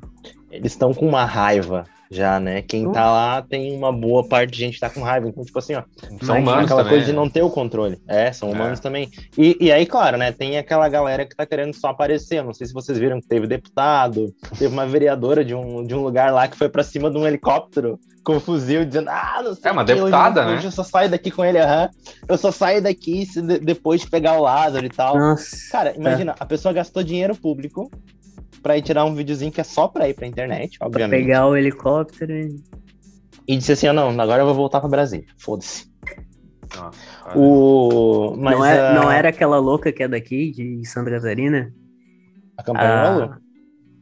eles 0.51 0.73
estão 0.73 0.93
com 0.93 1.07
uma 1.07 1.25
raiva 1.25 1.85
já, 2.11 2.39
né? 2.41 2.61
Quem 2.61 2.91
tá 2.91 3.09
lá 3.09 3.41
tem 3.41 3.73
uma 3.75 3.91
boa 3.91 4.27
parte 4.27 4.51
de 4.51 4.57
gente 4.59 4.73
que 4.73 4.79
tá 4.81 4.89
com 4.89 5.01
raiva. 5.01 5.29
Então, 5.29 5.45
tipo 5.45 5.57
assim, 5.57 5.75
ó, 5.75 5.83
São 6.01 6.09
Imagina 6.37 6.39
humanos 6.39 6.65
aquela 6.65 6.79
também. 6.83 6.89
coisa 6.97 7.05
de 7.05 7.13
não 7.13 7.29
ter 7.29 7.41
o 7.41 7.49
controle. 7.49 7.97
É, 8.05 8.33
são 8.33 8.49
É. 8.49 8.51
humanos 8.51 8.79
também. 8.81 9.09
E, 9.37 9.57
e 9.61 9.71
aí, 9.71 9.85
claro, 9.85 10.17
né? 10.17 10.31
Tem 10.33 10.57
aquela 10.57 10.89
galera 10.89 11.25
que 11.25 11.33
tá 11.35 11.45
querendo 11.45 11.73
só 11.73 11.87
aparecer. 11.87 12.39
Eu 12.39 12.43
Não 12.43 12.53
sei 12.53 12.67
se 12.67 12.73
vocês 12.73 12.97
viram 12.97 13.21
que 13.21 13.27
teve 13.27 13.47
deputado, 13.47 14.33
teve 14.59 14.67
uma 14.73 14.85
vereadora 14.85 15.45
de 15.45 15.55
um, 15.55 15.83
de 15.85 15.95
um 15.95 16.03
lugar 16.03 16.33
lá 16.33 16.47
que 16.49 16.57
foi 16.57 16.67
pra 16.67 16.83
cima 16.83 17.09
de 17.09 17.17
um 17.17 17.25
helicóptero 17.25 17.97
com 18.23 18.35
um 18.35 18.39
fuzil, 18.39 18.85
dizendo, 18.85 19.09
ah, 19.09 19.41
não 19.43 19.55
sei 19.55 19.69
É 19.69 19.71
uma 19.71 19.81
o 19.81 19.85
quê, 19.85 19.93
deputada, 19.95 20.41
hoje, 20.41 20.49
né? 20.51 20.57
Hoje 20.57 20.67
eu 20.67 20.71
só 20.71 20.83
saio 20.83 21.09
daqui 21.09 21.31
com 21.31 21.43
ele, 21.43 21.57
aham. 21.59 21.89
Eu 22.27 22.37
só 22.37 22.51
saio 22.51 22.79
daqui 22.81 23.25
se 23.25 23.41
de- 23.41 23.57
depois 23.59 24.01
de 24.01 24.09
pegar 24.09 24.33
o 24.33 24.43
Lázaro 24.43 24.85
e 24.85 24.89
tal. 24.89 25.17
Nossa. 25.17 25.55
Cara, 25.71 25.95
imagina, 25.97 26.35
a 26.39 26.45
pessoa 26.45 26.71
gastou 26.73 27.01
dinheiro 27.01 27.35
público 27.35 27.89
pra 28.61 28.77
ir 28.77 28.81
tirar 28.81 29.05
um 29.05 29.15
videozinho 29.15 29.51
que 29.51 29.61
é 29.61 29.63
só 29.63 29.87
pra 29.87 30.07
ir 30.07 30.13
pra 30.13 30.27
internet, 30.27 30.77
pra 30.77 30.87
obviamente. 30.87 31.23
pegar 31.23 31.47
o 31.47 31.55
helicóptero 31.55 32.31
e... 32.31 32.55
E 33.47 33.57
disse 33.57 33.71
assim, 33.71 33.87
ah, 33.87 33.93
não, 33.93 34.09
agora 34.21 34.43
eu 34.43 34.45
vou 34.45 34.53
voltar 34.53 34.79
pra 34.79 34.87
Brasília. 34.87 35.25
Foda-se. 35.37 35.89
O... 37.35 38.35
Mas, 38.37 38.57
não, 38.57 38.65
é, 38.65 38.79
ah, 38.79 38.93
não 38.93 39.11
era 39.11 39.29
aquela 39.29 39.57
louca 39.57 39.91
que 39.91 40.03
é 40.03 40.07
daqui, 40.07 40.51
de 40.51 40.85
Santa 40.87 41.11
Catarina? 41.11 41.73
A 42.57 42.63
campanhola? 42.63 43.39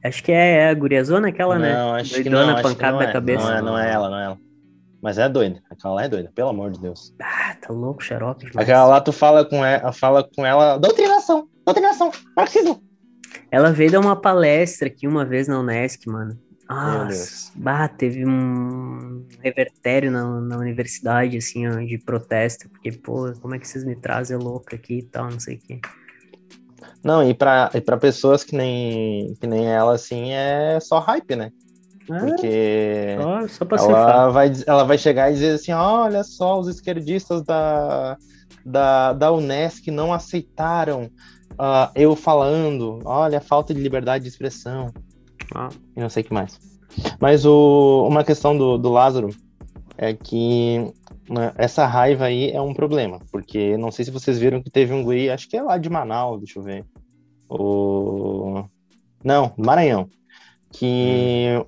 Ah, 0.04 0.08
acho 0.08 0.24
que 0.24 0.32
é, 0.32 0.58
é 0.58 0.70
a 0.70 0.74
guriazona 0.74 1.30
aquela, 1.30 1.58
né? 1.58 1.74
Não, 1.74 1.96
acho 1.96 2.14
que 2.14 2.24
Doidona, 2.24 2.46
não. 2.46 2.54
Acho 2.54 2.64
que 2.64 2.70
pancada 2.70 2.92
não 2.92 3.00
na 3.00 3.10
é. 3.10 3.14
cabeça. 3.14 3.44
Não 3.44 3.58
é, 3.58 3.62
não 3.62 3.80
é 3.80 3.92
ela, 3.92 4.10
não 4.10 4.20
é 4.20 4.26
ela. 4.26 4.38
Mas 5.02 5.18
é 5.18 5.30
doida. 5.30 5.62
Aquela 5.70 5.94
lá 5.96 6.04
é 6.04 6.10
doida, 6.10 6.32
pelo 6.36 6.50
amor 6.50 6.72
de 6.72 6.80
Deus. 6.80 7.16
Ah, 7.22 7.56
tá 7.56 7.74
louco, 7.74 8.04
xarope. 8.04 8.46
Aquela 8.56 8.86
lá 8.86 9.02
tu 9.02 9.14
fala 9.14 9.46
com 9.46 9.66
ela, 9.66 9.92
fala 9.94 10.24
com 10.24 10.46
ela, 10.46 10.78
doutrinação, 10.78 11.48
doutrinação, 11.66 12.12
marxismo. 12.36 12.84
Ela 13.52 13.72
veio 13.72 13.92
dar 13.92 14.00
uma 14.00 14.16
palestra 14.16 14.88
aqui 14.88 15.08
uma 15.08 15.26
vez 15.26 15.48
na 15.48 15.60
Unesc, 15.60 16.08
mano. 16.08 16.38
Nossa, 16.70 17.52
bah, 17.56 17.88
teve 17.88 18.24
um 18.28 19.26
revertério 19.42 20.12
na, 20.12 20.40
na 20.40 20.58
universidade, 20.58 21.36
assim, 21.36 21.68
ó, 21.68 21.80
de 21.80 21.98
protesto, 21.98 22.70
porque, 22.70 22.92
pô, 22.92 23.34
como 23.42 23.56
é 23.56 23.60
que 23.60 23.68
vocês 23.68 23.84
me 23.84 23.96
trazem 23.96 24.38
louca 24.38 24.76
aqui 24.76 25.00
e 25.00 25.04
tal, 25.04 25.32
não 25.32 25.40
sei 25.40 25.56
o 25.56 25.60
quê. 25.60 25.82
Não, 27.04 27.28
e 27.28 27.34
pra, 27.34 27.72
e 27.74 27.82
pra 27.82 27.98
pessoas 27.98 28.44
que 28.44 28.56
nem, 28.56 29.34
que 29.42 29.48
nem 29.48 29.68
ela, 29.68 29.96
assim, 29.96 30.32
é 30.32 30.80
só 30.80 31.00
hype, 31.00 31.36
né? 31.36 31.52
Ah, 32.12 32.20
Porque 32.20 33.16
só, 33.18 33.48
só 33.48 33.66
pra 33.66 33.78
ela 33.82 34.30
vai, 34.30 34.52
ela 34.68 34.84
vai 34.84 34.98
chegar 34.98 35.32
e 35.32 35.34
dizer 35.34 35.56
assim, 35.56 35.72
olha 35.72 36.24
só, 36.24 36.60
os 36.60 36.68
esquerdistas 36.68 37.44
da, 37.44 38.16
da, 38.66 39.14
da 39.14 39.32
Unesc 39.32 39.90
não 39.90 40.14
aceitaram 40.14 41.10
ah, 41.60 41.92
eu 41.94 42.16
falando, 42.16 43.02
olha 43.04 43.40
a 43.40 43.42
falta 43.42 43.74
de 43.74 43.82
liberdade 43.82 44.24
de 44.24 44.30
expressão. 44.30 44.94
Ah. 45.54 45.68
E 45.96 46.00
não 46.00 46.10
sei 46.10 46.24
o 46.24 46.26
que 46.26 46.34
mais. 46.34 46.58
Mas 47.20 47.46
o, 47.46 48.08
uma 48.08 48.24
questão 48.24 48.58
do, 48.58 48.78
do 48.78 48.90
Lázaro 48.90 49.30
é 49.98 50.14
que 50.14 50.90
né, 51.30 51.52
essa 51.58 51.86
raiva 51.86 52.26
aí 52.26 52.50
é 52.52 52.62
um 52.62 52.74
problema, 52.74 53.20
porque 53.30 53.76
não 53.78 53.92
sei 53.92 54.06
se 54.06 54.12
vocês 54.12 54.40
viram 54.40 54.64
que 54.64 54.70
teve 54.70 54.94
um 54.94 55.04
guri, 55.04 55.30
acho 55.30 55.50
que 55.50 55.58
é 55.58 55.62
lá 55.62 55.78
de 55.78 55.90
Manaus, 55.90 56.40
deixa 56.40 56.60
eu 56.60 56.64
ver. 56.64 56.86
O... 57.50 58.64
Não, 59.22 59.52
Maranhão. 59.58 60.10
Que 60.72 61.62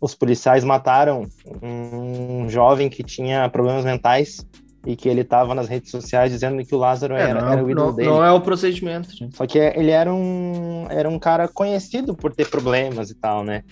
os 0.00 0.14
policiais 0.14 0.64
mataram 0.64 1.28
um 1.62 2.48
jovem 2.48 2.88
que 2.88 3.04
tinha 3.04 3.48
problemas 3.48 3.84
mentais 3.84 4.44
e 4.86 4.96
que 4.96 5.08
ele 5.08 5.22
tava 5.22 5.54
nas 5.54 5.68
redes 5.68 5.90
sociais 5.90 6.32
dizendo 6.32 6.64
que 6.64 6.74
o 6.74 6.78
Lázaro 6.78 7.14
É, 7.14 7.22
era, 7.30 7.40
não, 7.42 7.52
era 7.52 7.64
o 7.64 7.70
ídolo 7.70 7.88
não- 7.88 7.94
dele. 7.96 8.08
não 8.08 8.24
é 8.24 8.32
o 8.32 8.40
procedimento, 8.40 9.14
gente. 9.14 9.36
Só 9.36 9.46
que 9.46 9.58
ele 9.58 9.90
era 9.90 10.12
um, 10.12 10.86
era 10.88 11.08
um 11.08 11.18
cara 11.18 11.46
conhecido 11.48 12.14
por 12.14 12.34
ter 12.34 12.48
problemas 12.48 13.10
e 13.10 13.14
tal, 13.14 13.44
né? 13.44 13.62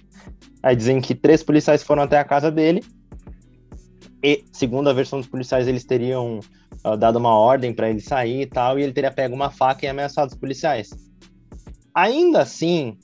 Aí 0.62 0.76
dizem 0.76 1.00
que 1.00 1.14
três 1.14 1.42
policiais 1.42 1.82
foram 1.82 2.02
até 2.02 2.18
a 2.18 2.24
casa 2.24 2.50
dele 2.50 2.82
e, 4.22 4.44
segundo 4.52 4.90
a 4.90 4.92
versão 4.92 5.18
dos 5.20 5.28
policiais, 5.28 5.66
eles 5.68 5.84
teriam 5.84 6.40
ah, 6.84 6.96
dado 6.96 7.16
uma 7.16 7.34
ordem 7.36 7.72
para 7.72 7.88
ele 7.88 8.00
sair 8.00 8.42
e 8.42 8.46
tal, 8.46 8.78
e 8.78 8.82
ele 8.82 8.92
teria 8.92 9.10
pego 9.10 9.34
uma 9.34 9.50
faca 9.50 9.86
e 9.86 9.88
ameaçado 9.88 10.30
os 10.32 10.36
policiais. 10.38 10.90
Ainda 11.94 12.42
assim, 12.42 12.96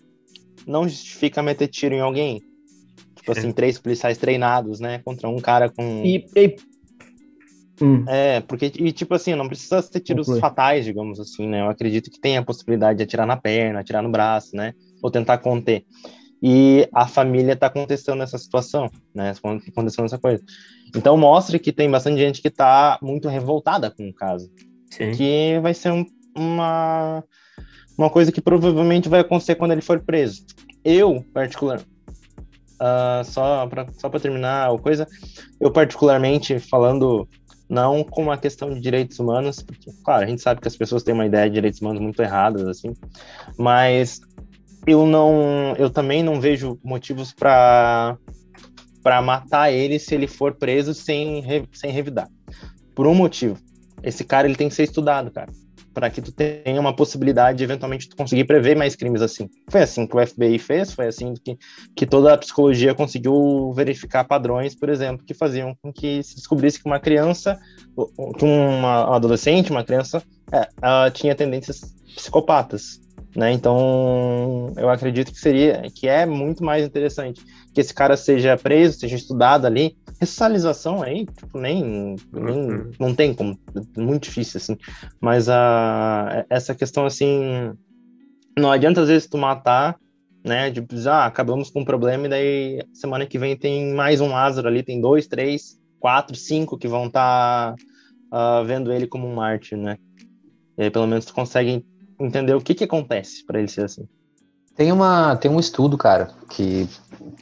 não 0.67 0.89
justifica 0.89 1.43
meter 1.43 1.69
tiro 1.69 1.95
em 1.95 2.01
alguém. 2.01 2.43
Tipo 3.17 3.33
assim, 3.33 3.53
três 3.53 3.79
policiais 3.79 4.19
treinados, 4.19 4.81
né? 4.81 5.01
Contra 5.05 5.29
um 5.29 5.39
cara 5.39 5.71
com. 5.71 6.03
E, 6.05 6.27
e- 6.37 6.57
Hum, 7.83 8.05
É, 8.09 8.41
porque, 8.41 8.71
e 8.77 8.93
tipo 8.93 9.15
assim, 9.15 9.35
não 9.35 9.49
precisa 9.49 9.83
ter 9.83 10.01
tiros 10.01 10.27
Conclui. 10.27 10.41
fatais, 10.41 10.85
digamos 10.85 11.19
assim, 11.19 11.47
né? 11.49 11.61
Eu 11.61 11.69
acredito 11.69 12.11
que 12.11 12.21
tem 12.21 12.37
a 12.37 12.43
possibilidade 12.45 12.99
de 12.99 13.03
atirar 13.05 13.27
na 13.27 13.37
perna, 13.37 13.81
atirar 13.81 14.03
no 14.03 14.11
braço, 14.11 14.55
né? 14.55 14.73
Ou 15.03 15.11
tentar 15.11 15.39
conter. 15.39 15.85
E 16.43 16.89
a 16.95 17.07
família 17.09 17.57
tá 17.57 17.71
contestando 17.71 18.23
essa 18.23 18.37
situação, 18.39 18.91
né? 19.15 19.33
Contestando 19.75 20.07
essa 20.07 20.19
coisa. 20.19 20.43
Então 20.95 21.17
mostra 21.17 21.59
que 21.59 21.73
tem 21.73 21.91
bastante 21.91 22.19
gente 22.19 22.41
que 22.43 22.51
tá 22.51 22.99
muito 23.03 23.29
revoltada 23.29 23.91
com 23.91 24.09
o 24.09 24.15
caso. 24.15 24.49
Sim. 24.91 25.11
Que 25.13 25.59
vai 25.61 25.73
ser 25.75 25.91
um- 25.91 26.05
uma, 26.37 27.25
uma 27.99 28.11
coisa 28.11 28.31
que 28.31 28.41
provavelmente 28.41 29.09
vai 29.09 29.21
acontecer 29.21 29.55
quando 29.57 29.73
ele 29.73 29.81
for 29.83 29.99
preso. 30.01 30.45
Eu, 30.85 31.25
particular, 31.33 31.81
ah, 32.79 33.23
só 33.25 33.67
para 33.67 33.87
só 33.99 34.09
pra 34.09 34.21
terminar 34.21 34.71
a 34.71 34.79
coisa, 34.79 35.07
eu 35.61 35.71
particularmente 35.71 36.59
falando 36.59 37.27
não 37.69 38.05
com 38.05 38.23
uma 38.23 38.39
questão 38.39 38.73
de 38.73 38.81
direitos 38.81 39.19
humanos, 39.19 39.63
porque, 39.63 39.91
claro, 40.05 40.25
a 40.25 40.27
gente 40.27 40.43
sabe 40.43 40.61
que 40.61 40.69
as 40.69 40.77
pessoas 40.77 41.03
têm 41.03 41.15
uma 41.15 41.27
ideia 41.27 41.49
de 41.49 41.55
direitos 41.55 41.81
humanos 41.81 42.01
muito 42.01 42.21
erradas, 42.23 42.67
assim, 42.67 42.95
mas 43.57 44.21
eu 44.87 45.07
não, 45.07 45.75
eu 45.79 45.89
também 45.89 46.23
não 46.23 46.41
vejo 46.41 46.79
motivos 46.83 47.33
para 47.33 48.17
para 49.03 49.21
matar 49.21 49.71
ele 49.71 49.99
se 49.99 50.15
ele 50.15 50.27
for 50.27 50.55
preso 50.55 50.95
sem, 50.95 51.45
sem 51.75 51.91
revidar. 51.91 52.27
Por 52.95 53.07
um 53.07 53.15
motivo. 53.15 53.59
Esse 54.03 54.25
cara 54.25 54.49
ele 54.49 54.57
tem 54.57 54.71
que 54.71 54.75
ser 54.75 54.85
estudado, 54.85 55.31
cara, 55.31 55.53
para 55.95 56.11
que 56.11 56.21
tu 56.21 56.33
tenha 56.33 56.81
uma 56.81 56.95
possibilidade 56.95 57.59
de 57.59 57.65
eventualmente 57.65 58.09
tu 58.09 58.17
conseguir 58.17 58.45
prever 58.45 58.77
mais 58.77 58.97
crimes 58.97 59.23
assim. 59.23 59.49
Foi 59.69 59.83
assim 59.83 60.07
que 60.07 60.17
o 60.17 60.27
FBI 60.27 60.59
fez, 60.59 60.93
foi 60.93 61.07
assim 61.07 61.35
que, 61.35 61.57
que 61.95 62.05
toda 62.05 62.35
a 62.35 62.39
psicologia 62.39 62.95
conseguiu 62.95 63.73
verificar 63.73 64.25
padrões, 64.25 64.75
por 64.75 64.89
exemplo, 64.89 65.25
que 65.25 65.33
faziam 65.33 65.75
com 65.81 65.93
que 65.93 66.23
se 66.25 66.35
descobrisse 66.35 66.83
que 66.83 66.87
uma 66.87 66.99
criança, 66.99 67.59
que 68.37 68.45
uma 68.45 69.15
adolescente, 69.15 69.71
uma 69.71 69.85
criança, 69.85 70.21
é, 70.53 71.11
tinha 71.11 71.35
tendências 71.35 71.95
psicopatas, 72.17 73.01
né? 73.37 73.53
Então, 73.53 74.73
eu 74.77 74.91
acredito 74.91 75.33
que 75.33 75.39
seria, 75.39 75.83
que 75.95 76.09
é 76.09 76.27
muito 76.27 76.65
mais 76.65 76.85
interessante 76.85 77.45
que 77.73 77.81
esse 77.81 77.93
cara 77.93 78.17
seja 78.17 78.57
preso, 78.57 79.01
seja 79.01 79.17
estudado 79.17 79.67
ali. 79.67 79.97
Ressocialização 80.25 81.03
aí, 81.03 81.27
tipo, 81.27 81.59
nem, 81.59 82.17
nem 82.33 82.57
Uhum. 82.57 82.91
não 82.99 83.15
tem 83.15 83.35
como, 83.35 83.59
é 83.97 84.01
muito 84.01 84.25
difícil 84.25 84.59
assim. 84.59 84.77
Mas 85.21 85.49
a 85.49 86.47
essa 86.49 86.75
questão 86.75 87.05
assim, 87.05 87.73
não 88.59 88.73
adianta 88.73 89.03
às 89.03 89.09
vezes 89.09 89.29
tu 89.29 89.37
matar, 89.37 89.97
né? 90.45 90.71
Tipo, 90.71 90.95
ah, 91.09 91.27
acabamos 91.27 91.71
com 91.71 91.81
um 91.81 91.85
problema 91.85 92.27
e 92.27 92.31
daí 92.31 92.83
semana 92.93 93.27
que 93.27 93.39
vem 93.39 93.57
tem 93.57 93.93
mais 93.93 94.21
um 94.21 94.29
Lázaro 94.29 94.69
ali, 94.69 94.83
tem 94.83 95.01
dois, 95.01 95.27
três, 95.27 95.79
quatro, 96.01 96.35
cinco 96.35 96.79
que 96.79 96.89
vão 96.89 97.07
estar 97.07 97.75
vendo 98.67 98.93
ele 98.93 99.07
como 99.07 99.29
um 99.29 99.35
mártir, 99.35 99.79
né? 99.79 99.97
E 100.79 100.85
aí 100.85 100.91
pelo 100.91 101.07
menos 101.07 101.25
tu 101.25 101.35
consegue 101.35 101.85
entender 102.19 102.55
o 102.55 102.61
que 102.61 102.75
que 102.75 102.85
acontece 102.85 103.45
para 103.47 103.59
ele 103.59 103.69
ser 103.69 103.85
assim. 103.85 104.07
Tem, 104.77 104.91
uma, 104.91 105.37
tem 105.37 105.51
um 105.51 105.61
estudo, 105.61 105.97
cara, 105.97 106.31
que, 106.51 106.89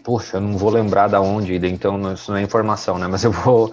poxa, 0.04 0.36
eu 0.36 0.40
não 0.40 0.58
vou 0.58 0.70
lembrar 0.70 1.08
da 1.08 1.20
onde, 1.20 1.54
então 1.66 2.12
isso 2.12 2.30
não 2.30 2.38
é 2.38 2.42
informação, 2.42 2.98
né? 2.98 3.06
Mas 3.08 3.24
eu 3.24 3.32
vou, 3.32 3.72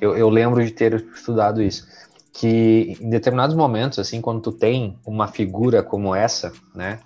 eu, 0.00 0.16
eu 0.16 0.28
lembro 0.28 0.64
de 0.64 0.70
ter 0.70 0.94
estudado 1.14 1.60
isso, 1.60 1.86
que 2.32 2.96
em 3.00 3.10
determinados 3.10 3.56
momentos, 3.56 3.98
assim, 3.98 4.20
quando 4.20 4.40
tu 4.40 4.52
tem 4.52 4.96
uma 5.04 5.26
figura 5.26 5.82
como 5.82 6.14
essa, 6.14 6.52
né, 6.74 7.00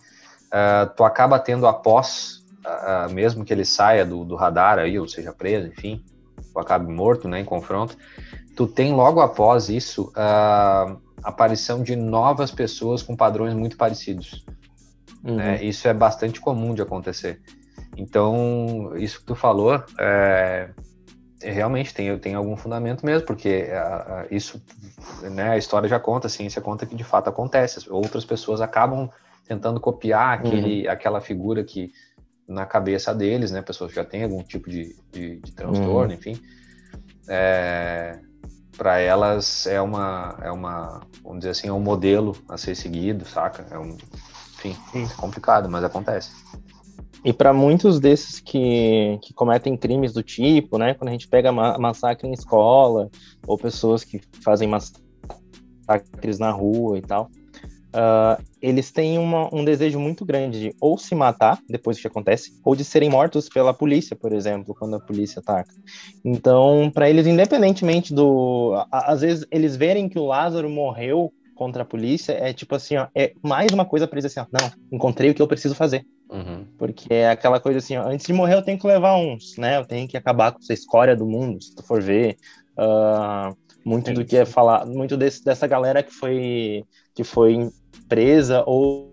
ah, 0.52 0.90
tu 0.94 1.04
acaba 1.04 1.38
tendo 1.38 1.66
após, 1.66 2.44
ah, 2.64 3.08
mesmo 3.10 3.44
que 3.44 3.52
ele 3.52 3.64
saia 3.64 4.04
do, 4.04 4.24
do 4.24 4.36
radar 4.36 4.78
aí, 4.78 4.98
ou 4.98 5.08
seja 5.08 5.32
preso, 5.32 5.68
enfim, 5.68 6.04
acabe 6.56 6.92
morto, 6.92 7.28
né, 7.28 7.40
em 7.40 7.44
confronto, 7.44 7.96
tu 8.54 8.66
tem 8.66 8.94
logo 8.94 9.20
após 9.20 9.68
isso 9.68 10.12
a 10.14 10.96
aparição 11.22 11.82
de 11.82 11.96
novas 11.96 12.50
pessoas 12.50 13.02
com 13.02 13.16
padrões 13.16 13.54
muito 13.54 13.76
parecidos. 13.76 14.44
Uhum. 15.24 15.36
Né? 15.36 15.64
Isso 15.64 15.88
é 15.88 15.94
bastante 15.94 16.40
comum 16.40 16.74
de 16.74 16.82
acontecer. 16.82 17.40
Então, 17.96 18.92
isso 18.96 19.20
que 19.20 19.26
tu 19.26 19.34
falou, 19.34 19.82
é, 19.98 20.70
realmente 21.40 21.94
tem, 21.94 22.16
tem 22.18 22.34
algum 22.34 22.56
fundamento 22.56 23.04
mesmo, 23.04 23.26
porque 23.26 23.68
a, 23.72 24.20
a, 24.20 24.26
isso, 24.30 24.62
né, 25.22 25.50
a 25.50 25.56
história 25.56 25.88
já 25.88 25.98
conta, 25.98 26.26
a 26.26 26.30
ciência 26.30 26.60
conta 26.60 26.86
que 26.86 26.94
de 26.94 27.04
fato 27.04 27.28
acontece. 27.28 27.90
Outras 27.90 28.24
pessoas 28.24 28.60
acabam 28.60 29.08
tentando 29.46 29.80
copiar 29.80 30.38
aquele, 30.38 30.86
uhum. 30.86 30.92
aquela 30.92 31.20
figura 31.20 31.62
que 31.62 31.92
na 32.46 32.66
cabeça 32.66 33.14
deles, 33.14 33.50
né, 33.50 33.62
pessoas 33.62 33.90
que 33.90 33.96
já 33.96 34.04
têm 34.04 34.24
algum 34.24 34.42
tipo 34.42 34.68
de, 34.68 34.94
de, 35.10 35.36
de 35.40 35.52
transtorno, 35.52 36.12
uhum. 36.12 36.18
enfim, 36.18 36.40
é, 37.28 38.18
para 38.76 38.98
elas 38.98 39.66
é 39.66 39.80
uma, 39.80 40.36
é 40.42 40.50
uma, 40.50 41.00
vamos 41.22 41.38
dizer 41.38 41.50
assim, 41.50 41.68
é 41.68 41.72
um 41.72 41.80
modelo 41.80 42.36
a 42.48 42.58
ser 42.58 42.74
seguido, 42.74 43.24
saca? 43.24 43.66
É 43.70 43.78
um, 43.78 43.96
enfim, 44.68 45.04
é 45.04 45.14
complicado, 45.16 45.68
mas 45.68 45.84
acontece. 45.84 46.30
E 47.24 47.32
para 47.32 47.54
muitos 47.54 47.98
desses 47.98 48.38
que, 48.38 49.18
que 49.22 49.32
cometem 49.32 49.76
crimes 49.76 50.12
do 50.12 50.22
tipo, 50.22 50.76
né, 50.76 50.92
quando 50.92 51.08
a 51.08 51.12
gente 51.12 51.26
pega 51.26 51.50
ma 51.50 51.78
massacre 51.78 52.28
em 52.28 52.32
escola, 52.32 53.08
ou 53.46 53.56
pessoas 53.56 54.04
que 54.04 54.20
fazem 54.42 54.68
massacres 54.68 56.38
na 56.38 56.50
rua 56.50 56.98
e 56.98 57.00
tal, 57.00 57.30
uh, 57.94 58.42
eles 58.60 58.90
têm 58.92 59.18
uma, 59.18 59.48
um 59.54 59.64
desejo 59.64 59.98
muito 59.98 60.22
grande 60.22 60.60
de 60.60 60.76
ou 60.78 60.98
se 60.98 61.14
matar 61.14 61.58
depois 61.66 61.98
que 61.98 62.06
acontece, 62.06 62.60
ou 62.62 62.76
de 62.76 62.84
serem 62.84 63.08
mortos 63.08 63.48
pela 63.48 63.72
polícia, 63.72 64.14
por 64.14 64.32
exemplo, 64.34 64.74
quando 64.78 64.96
a 64.96 65.00
polícia 65.00 65.40
ataca. 65.40 65.74
Então, 66.22 66.90
para 66.92 67.08
eles, 67.08 67.26
independentemente 67.26 68.12
do. 68.12 68.74
Às 68.90 69.22
vezes, 69.22 69.46
eles 69.50 69.76
verem 69.76 70.10
que 70.10 70.18
o 70.18 70.26
Lázaro 70.26 70.68
morreu 70.68 71.32
contra 71.54 71.82
a 71.82 71.86
polícia, 71.86 72.32
é 72.32 72.52
tipo 72.52 72.74
assim, 72.74 72.96
ó, 72.96 73.06
é 73.14 73.32
mais 73.42 73.72
uma 73.72 73.84
coisa 73.84 74.08
eles 74.12 74.24
assim, 74.26 74.40
ó, 74.40 74.46
não, 74.50 74.70
encontrei 74.92 75.30
o 75.30 75.34
que 75.34 75.42
eu 75.42 75.48
preciso 75.48 75.74
fazer. 75.74 76.04
Uhum. 76.30 76.66
Porque 76.78 77.12
é 77.12 77.30
aquela 77.30 77.60
coisa 77.60 77.78
assim, 77.78 77.96
ó, 77.96 78.08
antes 78.08 78.26
de 78.26 78.32
morrer 78.32 78.54
eu 78.54 78.62
tenho 78.62 78.78
que 78.78 78.86
levar 78.86 79.16
uns, 79.16 79.56
né? 79.56 79.78
Eu 79.78 79.84
tenho 79.84 80.08
que 80.08 80.16
acabar 80.16 80.52
com 80.52 80.58
essa 80.58 80.72
escória 80.72 81.14
do 81.14 81.26
mundo, 81.26 81.62
se 81.62 81.74
tu 81.74 81.82
for 81.82 82.02
ver. 82.02 82.36
Uh, 82.76 83.56
muito 83.84 84.12
do 84.12 84.24
que 84.24 84.36
é 84.36 84.46
falar, 84.46 84.86
muito 84.86 85.16
desse, 85.16 85.44
dessa 85.44 85.66
galera 85.66 86.02
que 86.02 86.12
foi, 86.12 86.84
que 87.14 87.22
foi 87.22 87.70
presa 88.08 88.64
ou 88.66 89.10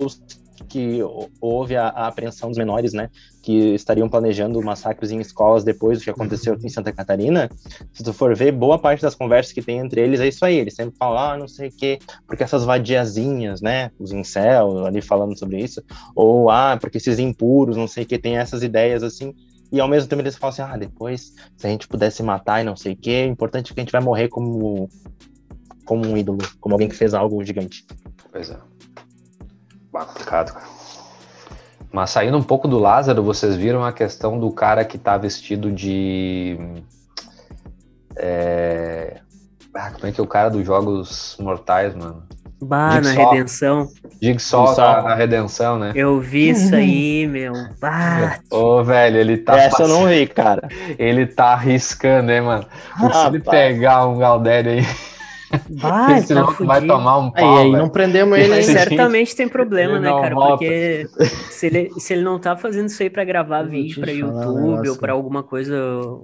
que 0.70 1.00
houve 1.42 1.76
a, 1.76 1.90
a, 1.90 2.08
apreensão 2.08 2.50
dos 2.50 2.58
menores, 2.58 2.94
né, 2.94 3.10
que 3.42 3.74
estariam 3.74 4.08
planejando 4.08 4.62
massacres 4.62 5.12
em 5.12 5.20
escolas 5.20 5.64
depois 5.64 5.98
do 6.00 6.04
que 6.04 6.10
aconteceu 6.10 6.54
aqui 6.54 6.68
em 6.68 6.70
Santa 6.70 6.92
Catarina, 6.92 7.50
se 7.92 8.04
tu 8.04 8.14
for 8.14 8.36
ver, 8.36 8.52
boa 8.52 8.78
parte 8.78 9.02
das 9.02 9.16
conversas 9.16 9.52
que 9.52 9.62
tem 9.62 9.80
entre 9.80 10.02
eles 10.02 10.20
é 10.20 10.28
isso 10.28 10.46
aí, 10.46 10.58
eles 10.58 10.76
sempre 10.76 10.96
falam, 10.98 11.18
ah, 11.18 11.38
não 11.38 11.48
sei 11.48 11.70
o 11.70 11.72
quê, 11.72 12.00
porque 12.28 12.44
essas 12.44 12.64
vadiazinhas, 12.64 13.62
né, 13.62 13.92
os 14.00 14.12
incel 14.12 14.86
ali 14.86 15.02
falando 15.02 15.38
sobre 15.38 15.60
isso, 15.60 15.84
ou, 16.16 16.50
ah, 16.50 16.78
porque 16.80 16.98
esses 16.98 17.18
impuros, 17.18 17.76
não 17.76 17.88
sei 17.88 18.04
o 18.04 18.08
que, 18.08 18.18
tem 18.18 18.38
essas 18.38 18.62
ideias 18.62 19.02
assim, 19.02 19.34
e 19.72 19.80
ao 19.80 19.88
mesmo 19.88 20.10
tempo 20.10 20.22
eles 20.22 20.36
falam 20.36 20.54
assim, 20.54 20.62
ah, 20.62 20.78
depois, 20.78 21.34
se 21.58 21.66
a 21.66 21.70
gente 21.70 21.88
pudesse 21.88 22.22
matar 22.22 22.62
e 22.62 22.64
não 22.64 22.76
sei 22.76 22.94
o 22.94 22.98
que, 22.98 23.26
o 23.26 23.30
importante 23.30 23.72
é 23.72 23.74
que 23.74 23.80
a 23.80 23.84
gente 23.84 23.92
vai 23.92 24.02
morrer 24.02 24.28
como, 24.28 24.90
como 25.86 26.06
um 26.06 26.16
ídolo, 26.16 26.40
como 26.60 26.76
alguém 26.76 26.90
que 26.90 26.96
fez 26.96 27.14
algo 27.14 27.44
gigante. 27.44 27.86
Pois 28.32 28.52
é. 28.52 28.58
Complicado, 29.92 30.54
cara. 30.54 30.81
Mas 31.92 32.12
saindo 32.12 32.38
um 32.38 32.44
pouco 32.44 32.68
do 32.68 32.80
Lázaro, 32.80 33.22
vocês 33.22 33.56
viram 33.56 33.84
a 33.84 33.92
questão 33.92 34.40
do 34.40 34.50
cara 34.52 34.86
que 34.86 34.98
tá 34.98 35.18
vestido 35.18 35.72
de. 35.72 36.58
É... 38.16 39.20
Ah, 39.74 39.92
como 39.92 40.08
é 40.08 40.12
que 40.12 40.20
é 40.20 40.24
o 40.24 40.28
cara 40.28 40.50
dos 40.50 40.66
Jogos 40.66 41.38
Mortais, 41.40 41.96
mano? 41.96 42.24
Bah, 42.62 43.02
na 43.02 43.12
Redenção. 43.12 43.88
Jigsaw 44.22 44.78
na, 44.78 45.02
na 45.02 45.16
Redenção, 45.16 45.80
né? 45.80 45.94
Eu 45.96 46.20
vi 46.20 46.50
isso 46.50 46.76
aí, 46.76 47.26
meu. 47.26 47.54
Bah. 47.80 48.38
Ô, 48.52 48.84
velho, 48.84 49.18
ele 49.18 49.38
tá. 49.38 49.58
Essa 49.58 49.84
eu 49.84 49.88
não 49.88 50.08
vi, 50.08 50.28
cara. 50.28 50.68
Ele 51.00 51.26
tá 51.26 51.54
arriscando, 51.54 52.32
hein, 52.32 52.42
mano? 52.42 52.66
Ah, 52.96 53.12
se 53.12 53.28
ele 53.28 53.40
pegar 53.40 54.06
um 54.06 54.20
Galdério 54.20 54.74
aí. 54.74 54.86
Vai, 55.70 56.24
tá 56.24 56.44
vai 56.60 56.86
tomar 56.86 57.18
um 57.18 57.32
pau. 57.32 57.58
Aí, 57.58 57.66
aí 57.66 57.72
não 57.72 57.90
prendemos 57.90 58.38
ele. 58.38 58.50
Mas 58.50 58.66
certamente 58.66 59.36
tem 59.36 59.48
problema, 59.48 60.00
né, 60.00 60.10
cara? 60.10 60.36
Volta. 60.36 60.58
Porque 60.58 61.08
se 61.50 61.68
ele, 61.68 61.92
se 61.98 62.14
ele 62.14 62.24
não 62.24 62.40
tá 62.40 62.56
fazendo 62.56 62.88
isso 62.88 63.02
aí 63.02 63.10
pra 63.10 63.24
gravar 63.24 63.64
vídeo 63.64 64.02
pra 64.02 64.12
YouTube 64.12 64.90
ou 64.90 64.96
pra 64.98 65.14
alguma 65.14 65.44
coisa 65.44 65.76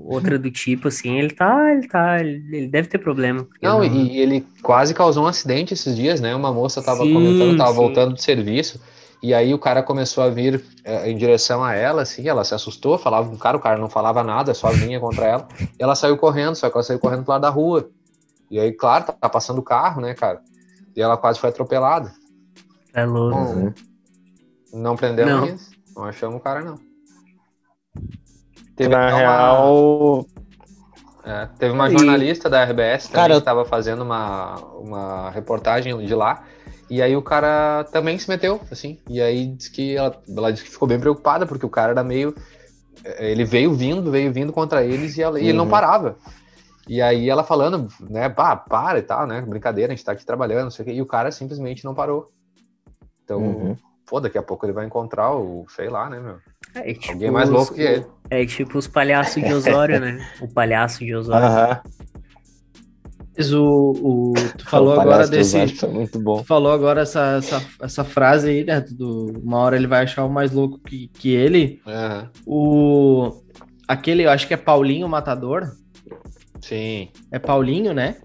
outra 0.06 0.38
do 0.38 0.52
tipo, 0.52 0.88
assim, 0.88 1.18
ele 1.18 1.32
tá, 1.32 1.72
ele 1.72 1.88
tá, 1.88 2.20
ele 2.20 2.68
deve 2.68 2.88
ter 2.88 2.98
problema. 2.98 3.48
Não, 3.62 3.80
não, 3.80 3.84
e 3.84 4.20
ele 4.20 4.46
quase 4.62 4.94
causou 4.94 5.24
um 5.24 5.28
acidente 5.28 5.74
esses 5.74 5.96
dias, 5.96 6.20
né? 6.20 6.36
Uma 6.36 6.52
moça 6.52 6.82
tava 6.82 7.04
sim, 7.04 7.14
comentando, 7.14 7.58
tava 7.58 7.72
sim. 7.72 7.78
voltando 7.78 8.14
do 8.14 8.22
serviço. 8.22 8.80
E 9.22 9.34
aí 9.34 9.54
o 9.54 9.60
cara 9.60 9.82
começou 9.82 10.24
a 10.24 10.30
vir 10.30 10.64
é, 10.84 11.10
em 11.10 11.18
direção 11.18 11.64
a 11.64 11.74
ela, 11.74 12.04
assim, 12.04 12.28
ela 12.28 12.44
se 12.44 12.54
assustou, 12.54 12.98
falava 12.98 13.28
com 13.28 13.36
o 13.36 13.40
cara, 13.40 13.58
o 13.58 13.60
cara 13.60 13.78
não 13.78 13.90
falava 13.90 14.24
nada, 14.24 14.54
só 14.54 14.70
vinha 14.70 15.00
contra 15.00 15.26
ela. 15.26 15.48
E 15.60 15.84
ela 15.84 15.96
saiu 15.96 16.18
correndo, 16.18 16.56
só 16.56 16.70
que 16.70 16.78
ela 16.78 16.84
saiu 16.84 17.00
correndo 17.00 17.24
pro 17.24 17.32
lado 17.32 17.42
da 17.42 17.50
rua. 17.50 17.90
E 18.50 18.60
aí, 18.60 18.72
claro, 18.72 19.06
tá, 19.06 19.14
tá 19.14 19.30
passando 19.30 19.60
o 19.60 19.64
carro, 19.64 20.02
né, 20.02 20.14
cara? 20.14 20.42
E 20.96 21.02
ela 21.02 21.18
quase 21.18 21.40
foi 21.40 21.50
atropelada. 21.50 22.12
É 22.94 23.06
louco. 23.06 23.38
Não, 23.38 23.74
não 24.74 24.96
prendemos 24.96 25.34
não. 25.34 25.46
isso. 25.46 25.72
Não 25.96 26.04
achamos 26.06 26.38
o 26.38 26.40
cara, 26.40 26.62
não. 26.62 26.76
Teve 28.76 28.90
Na 28.90 29.08
uma... 29.08 29.18
real. 29.18 30.26
É, 31.24 31.46
teve 31.60 31.74
uma 31.74 31.90
jornalista 31.90 32.50
da 32.50 32.64
RBS 32.64 33.08
também 33.08 33.22
cara, 33.22 33.34
que 33.34 33.40
estava 33.40 33.66
fazendo 33.66 34.02
uma, 34.02 34.56
uma 34.76 35.30
reportagem 35.32 35.98
de 36.06 36.16
lá. 36.16 36.44
E 36.90 37.02
aí 37.02 37.18
o 37.18 37.22
cara 37.22 37.84
também 37.92 38.18
se 38.18 38.30
meteu, 38.30 38.62
assim. 38.72 38.98
E 39.10 39.22
aí 39.22 39.48
disse 39.48 39.70
que 39.70 39.98
ela, 39.98 40.22
ela 40.36 40.52
disse 40.54 40.64
que 40.64 40.72
ficou 40.72 40.88
bem 40.88 41.00
preocupada, 41.00 41.46
porque 41.46 41.66
o 41.66 41.70
cara 41.70 41.92
era 41.92 42.04
meio. 42.04 42.34
Ele 43.20 43.44
veio 43.44 43.74
vindo, 43.74 44.10
veio 44.10 44.32
vindo 44.32 44.54
contra 44.54 44.86
eles 44.86 45.18
e, 45.18 45.22
ela, 45.22 45.34
uhum. 45.34 45.44
e 45.44 45.50
ele 45.50 45.58
não 45.58 45.66
uhum. 45.66 45.72
parava. 45.72 46.18
E 46.88 47.02
aí 47.02 47.30
ela 47.30 47.44
falando, 47.44 47.88
né, 48.10 48.30
pá, 48.30 48.56
para 48.56 49.00
e 49.00 49.02
tal, 49.02 49.28
né? 49.28 49.42
Brincadeira, 49.42 49.92
a 49.92 49.96
gente 49.96 50.06
tá 50.06 50.14
aqui 50.14 50.26
trabalhando, 50.26 50.64
não 50.64 50.72
sei 50.72 50.84
o 50.84 50.86
quê. 50.88 50.94
E 50.94 51.02
o 51.02 51.06
cara 51.06 51.32
simplesmente 51.32 51.84
não 51.84 51.94
parou. 51.94 52.32
Então, 53.24 53.42
uhum. 53.42 53.78
pô, 54.06 54.22
daqui 54.22 54.38
a 54.38 54.44
pouco 54.44 54.66
ele 54.66 54.74
vai 54.74 54.86
encontrar 54.86 55.34
o, 55.36 55.66
sei 55.70 55.90
lá, 55.90 56.10
né, 56.10 56.20
meu? 56.20 56.38
É, 56.74 56.94
tipo 56.94 57.12
Alguém 57.12 57.32
mais 57.32 57.50
louco 57.50 57.72
os, 57.72 57.78
que 57.78 57.82
ele. 57.82 58.06
É 58.30 58.46
tipo 58.46 58.78
os 58.78 58.88
palhaços 58.88 59.44
de 59.44 59.54
Osório, 59.54 60.00
né? 60.00 60.26
O 60.42 60.48
palhaço 60.48 61.00
de 61.00 61.14
Osório. 61.14 61.46
Aham. 61.46 61.82
Mas 63.38 63.54
o, 63.54 63.64
o, 63.64 64.34
tu 64.58 64.68
falou 64.68 64.96
o 64.96 65.00
agora 65.00 65.28
desse. 65.28 65.68
Foi 65.76 65.90
muito 65.90 66.20
bom. 66.20 66.38
Tu 66.40 66.46
falou 66.46 66.72
agora 66.72 67.02
essa, 67.02 67.38
essa, 67.38 67.64
essa 67.80 68.04
frase 68.04 68.50
aí, 68.50 68.64
né? 68.64 68.82
Do, 68.82 69.40
uma 69.44 69.60
hora 69.60 69.76
ele 69.76 69.86
vai 69.86 70.04
achar 70.04 70.26
o 70.26 70.30
mais 70.30 70.52
louco 70.52 70.80
que, 70.80 71.08
que 71.10 71.36
ele. 71.36 71.80
Uhum. 71.86 72.30
O, 72.48 73.44
aquele, 73.88 74.24
eu 74.24 74.32
acho 74.32 74.48
que 74.48 74.56
é 74.56 74.58
Paulinho 74.58 75.08
Matador. 75.08 75.72
Sim. 76.68 77.10
É 77.32 77.40
Paulinho, 77.40 77.94
né? 77.94 78.18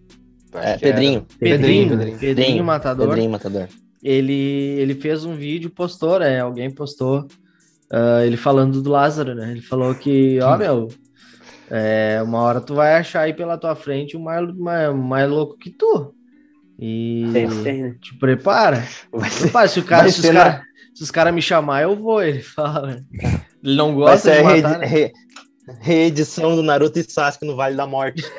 É, 0.54 0.76
Pedrinho. 0.76 1.26
Pedrinho. 1.38 2.18
Pedrinho, 2.18 2.64
Matador. 2.64 3.08
Pedrinho 3.08 3.30
Matador. 3.30 3.68
Ele, 4.02 4.32
ele 4.78 4.94
fez 4.94 5.24
um 5.24 5.34
vídeo 5.34 5.70
postou, 5.70 6.18
né? 6.18 6.40
Alguém 6.40 6.68
postou 6.70 7.20
uh, 7.20 8.20
ele 8.24 8.36
falando 8.36 8.82
do 8.82 8.90
Lázaro, 8.90 9.34
né? 9.34 9.52
Ele 9.52 9.62
falou 9.62 9.94
que, 9.94 10.40
ó, 10.40 10.56
meu, 10.58 10.88
é, 11.70 12.20
uma 12.22 12.40
hora 12.40 12.60
tu 12.60 12.74
vai 12.74 12.94
achar 12.96 13.20
aí 13.22 13.32
pela 13.32 13.56
tua 13.56 13.76
frente 13.76 14.16
um 14.16 14.22
mais, 14.22 14.52
mais, 14.56 14.94
mais 14.94 15.30
louco 15.30 15.56
que 15.56 15.70
tu. 15.70 16.12
E 16.78 17.30
tem, 17.32 17.94
te 17.94 18.14
prepara. 18.18 18.84
prepara. 19.10 19.68
Se, 19.68 19.78
o 19.78 19.84
cara, 19.84 20.08
se, 20.10 20.20
os 20.20 20.30
cara, 20.30 20.62
se 20.92 21.02
os 21.04 21.10
caras 21.12 21.32
me 21.32 21.40
chamar, 21.40 21.82
eu 21.82 21.94
vou, 21.94 22.20
ele 22.20 22.40
fala. 22.40 23.04
Ele 23.62 23.76
não 23.76 23.94
gosta 23.94 24.32
de 24.32 24.42
matar, 24.42 24.80
re, 24.80 25.04
né? 25.04 25.10
Reedição 25.80 26.56
do 26.56 26.62
Naruto 26.62 26.98
e 26.98 27.04
Sasuke 27.04 27.46
no 27.46 27.56
Vale 27.56 27.76
da 27.76 27.86
Morte. 27.86 28.24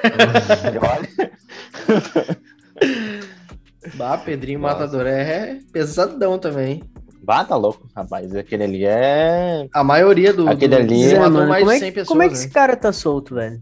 bah, 3.96 4.18
Pedrinho 4.18 4.60
Nossa. 4.60 4.76
Matador 4.76 5.08
é 5.08 5.60
pesadão 5.72 6.38
também. 6.38 6.84
Bah, 7.24 7.46
tá 7.46 7.56
louco, 7.56 7.88
rapaz. 7.96 8.36
Aquele 8.36 8.64
ali 8.64 8.86
é. 8.86 9.68
A 9.74 9.84
maioria 9.84 10.34
do. 10.34 10.50
Aquele 10.50 10.76
do... 10.76 10.82
ali 10.82 11.06
é. 11.06 11.20
Mano, 11.20 11.48
mais 11.48 11.64
como, 11.64 11.72
é, 11.72 11.92
pessoas, 11.92 12.08
como 12.08 12.24
é 12.24 12.28
que 12.28 12.34
esse 12.34 12.48
né? 12.48 12.54
cara 12.54 12.76
tá 12.76 12.92
solto, 12.92 13.36
velho? 13.36 13.62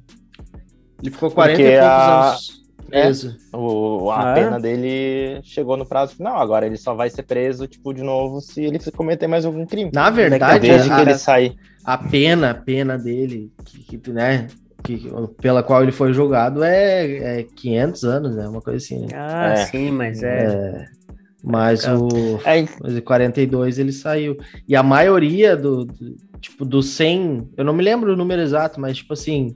Ele 1.02 1.12
ficou 1.12 1.32
40 1.32 1.58
Porque 1.58 1.72
e 1.72 1.80
poucos 1.80 1.88
a... 1.88 2.30
anos 2.30 2.61
preso. 2.92 3.38
É, 3.54 3.58
o, 3.58 4.12
a 4.12 4.32
ah, 4.32 4.34
pena 4.34 4.60
dele 4.60 5.40
chegou 5.44 5.78
no 5.78 5.86
prazo 5.86 6.16
final. 6.16 6.40
Agora 6.40 6.66
ele 6.66 6.78
só 6.78 6.94
vai 6.94 7.10
ser 7.10 7.24
preso, 7.24 7.68
tipo, 7.68 7.94
de 7.94 8.04
novo 8.04 8.42
se 8.42 8.64
ele 8.64 8.80
cometer 8.92 9.28
mais 9.28 9.46
algum 9.46 9.66
crime. 9.66 9.92
Na 9.94 10.10
verdade, 10.10 10.68
desde 10.68 10.92
a, 10.92 10.96
que 10.96 11.02
ele 11.02 11.16
sair. 11.16 11.56
A 11.84 11.98
pena, 11.98 12.52
a 12.52 12.56
pena 12.56 12.98
dele, 12.98 13.52
que, 13.66 13.98
que 13.98 14.12
né? 14.12 14.48
Que, 14.84 15.12
pela 15.40 15.62
qual 15.62 15.84
ele 15.84 15.92
foi 15.92 16.12
julgado 16.12 16.64
é, 16.64 17.40
é 17.40 17.44
500 17.56 18.04
anos, 18.04 18.36
né? 18.36 18.48
Uma 18.48 18.62
coisa 18.62 18.78
assim. 18.78 19.02
Né? 19.02 19.08
Ah, 19.14 19.54
é. 19.54 19.56
sim, 19.66 19.92
mas 19.92 20.24
é. 20.24 20.46
é 20.46 21.02
mas 21.44 21.86
o 21.88 22.40
é. 22.46 23.02
42 23.02 23.80
ele 23.80 23.92
saiu. 23.92 24.38
E 24.68 24.76
a 24.76 24.84
maioria 24.84 25.58
do, 25.58 25.86
do, 25.86 26.16
tipo 26.40 26.64
do 26.64 26.84
100, 26.84 27.50
eu 27.58 27.66
não 27.66 27.74
me 27.74 27.84
lembro 27.84 28.14
o 28.14 28.16
número 28.16 28.42
exato, 28.42 28.80
mas 28.80 28.98
tipo 28.98 29.14
assim, 29.14 29.56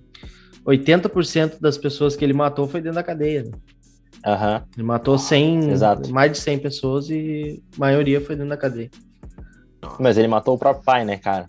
80% 0.65 1.60
das 1.60 1.78
pessoas 1.78 2.15
que 2.15 2.25
ele 2.25 2.34
matou 2.34 2.67
foi 2.67 2.82
dentro 2.82 2.95
da 2.95 3.04
cadeia. 3.04 3.43
né? 3.43 3.51
Aham. 4.25 4.63
Ele 4.75 4.86
matou 4.86 5.17
100, 5.17 5.69
Exato. 5.69 6.12
mais 6.12 6.32
de 6.32 6.39
100 6.39 6.60
pessoas 6.60 7.10
e 7.10 7.62
a 7.75 7.80
maioria 7.80 8.19
foi 8.19 8.36
dentro 8.36 8.49
da 8.49 8.58
cadeia. 8.58 8.89
Mas 9.99 10.17
ele 10.17 10.28
matou 10.28 10.56
o 10.56 10.58
próprio 10.58 10.84
pai, 10.84 11.06
né, 11.06 11.17
cara? 11.17 11.45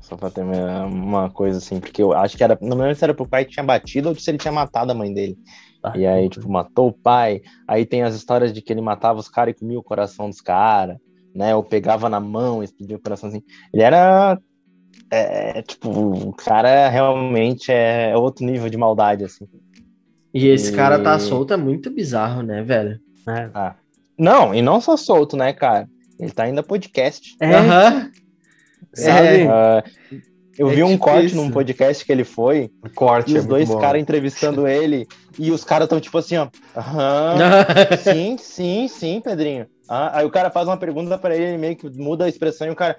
Só 0.00 0.16
pra 0.16 0.30
ter 0.30 0.42
uma, 0.42 1.30
coisa 1.30 1.58
assim, 1.58 1.80
porque 1.80 2.00
eu 2.00 2.12
acho 2.12 2.36
que 2.36 2.44
era. 2.44 2.56
Não 2.60 2.76
me 2.76 2.82
lembro 2.82 2.96
se 2.96 3.04
era 3.04 3.14
pro 3.14 3.26
pai 3.26 3.44
que 3.44 3.52
tinha 3.52 3.64
batido 3.64 4.08
ou 4.08 4.14
se 4.14 4.30
ele 4.30 4.38
tinha 4.38 4.52
matado 4.52 4.92
a 4.92 4.94
mãe 4.94 5.12
dele. 5.12 5.36
Tá. 5.82 5.96
E 5.96 6.06
aí, 6.06 6.28
tipo, 6.28 6.48
matou 6.48 6.88
o 6.88 6.92
pai. 6.92 7.40
Aí 7.66 7.84
tem 7.84 8.02
as 8.02 8.14
histórias 8.14 8.52
de 8.52 8.62
que 8.62 8.72
ele 8.72 8.80
matava 8.80 9.18
os 9.18 9.28
caras 9.28 9.54
e 9.54 9.58
comia 9.58 9.78
o 9.78 9.82
coração 9.82 10.30
dos 10.30 10.40
caras, 10.40 10.96
né? 11.34 11.56
Ou 11.56 11.62
pegava 11.62 12.08
na 12.08 12.20
mão 12.20 12.62
e 12.62 12.66
explodia 12.66 12.96
o 12.96 13.02
coração 13.02 13.28
assim. 13.28 13.42
Ele 13.72 13.82
era. 13.82 14.38
É, 15.10 15.62
tipo, 15.62 15.88
o 15.90 16.32
cara 16.32 16.88
realmente 16.88 17.70
é 17.70 18.16
outro 18.16 18.44
nível 18.44 18.68
de 18.68 18.76
maldade, 18.76 19.24
assim. 19.24 19.46
E 20.34 20.48
esse 20.48 20.72
E- 20.72 20.74
cara 20.76 20.98
tá 20.98 21.18
solto 21.18 21.54
é 21.54 21.56
muito 21.56 21.90
bizarro, 21.90 22.42
né, 22.42 22.62
velho? 22.62 22.98
É. 23.28 23.72
Não, 24.18 24.54
e 24.54 24.60
não 24.62 24.80
só 24.80 24.96
solto, 24.96 25.36
né, 25.36 25.52
cara? 25.52 25.88
Ele 26.18 26.30
tá 26.30 26.48
indo 26.48 26.58
a 26.58 26.62
podcast. 26.62 27.36
É, 27.40 27.54
Aham. 27.54 28.10
sabe? 28.94 29.26
É. 29.42 29.48
Ah, 29.48 29.84
eu 30.58 30.70
É 30.70 30.74
vi 30.74 30.82
um 30.82 30.92
tipo 30.92 31.04
corte 31.04 31.34
num 31.34 31.50
podcast 31.50 32.04
que 32.04 32.10
ele 32.10 32.24
foi, 32.24 32.70
Corte, 32.94 33.30
e 33.32 33.36
é 33.36 33.38
os 33.38 33.46
muito 33.46 33.66
dois 33.66 33.80
caras 33.80 34.00
entrevistando 34.00 34.66
ele, 34.68 35.06
e 35.38 35.50
os 35.50 35.62
caras 35.64 35.86
tão 35.88 36.00
tipo 36.00 36.16
assim, 36.16 36.36
ó. 36.38 36.48
Aham, 36.74 37.36
sim, 38.02 38.36
sim, 38.38 38.88
sim, 38.88 39.20
Pedrinho. 39.20 39.66
Ah, 39.88 40.18
aí 40.18 40.26
o 40.26 40.30
cara 40.30 40.50
faz 40.50 40.66
uma 40.66 40.76
pergunta 40.76 41.16
pra 41.18 41.34
ele, 41.36 41.44
ele 41.44 41.58
meio 41.58 41.76
que 41.76 41.88
muda 41.98 42.24
a 42.24 42.28
expressão 42.28 42.66
e 42.66 42.70
o 42.70 42.74
cara. 42.76 42.96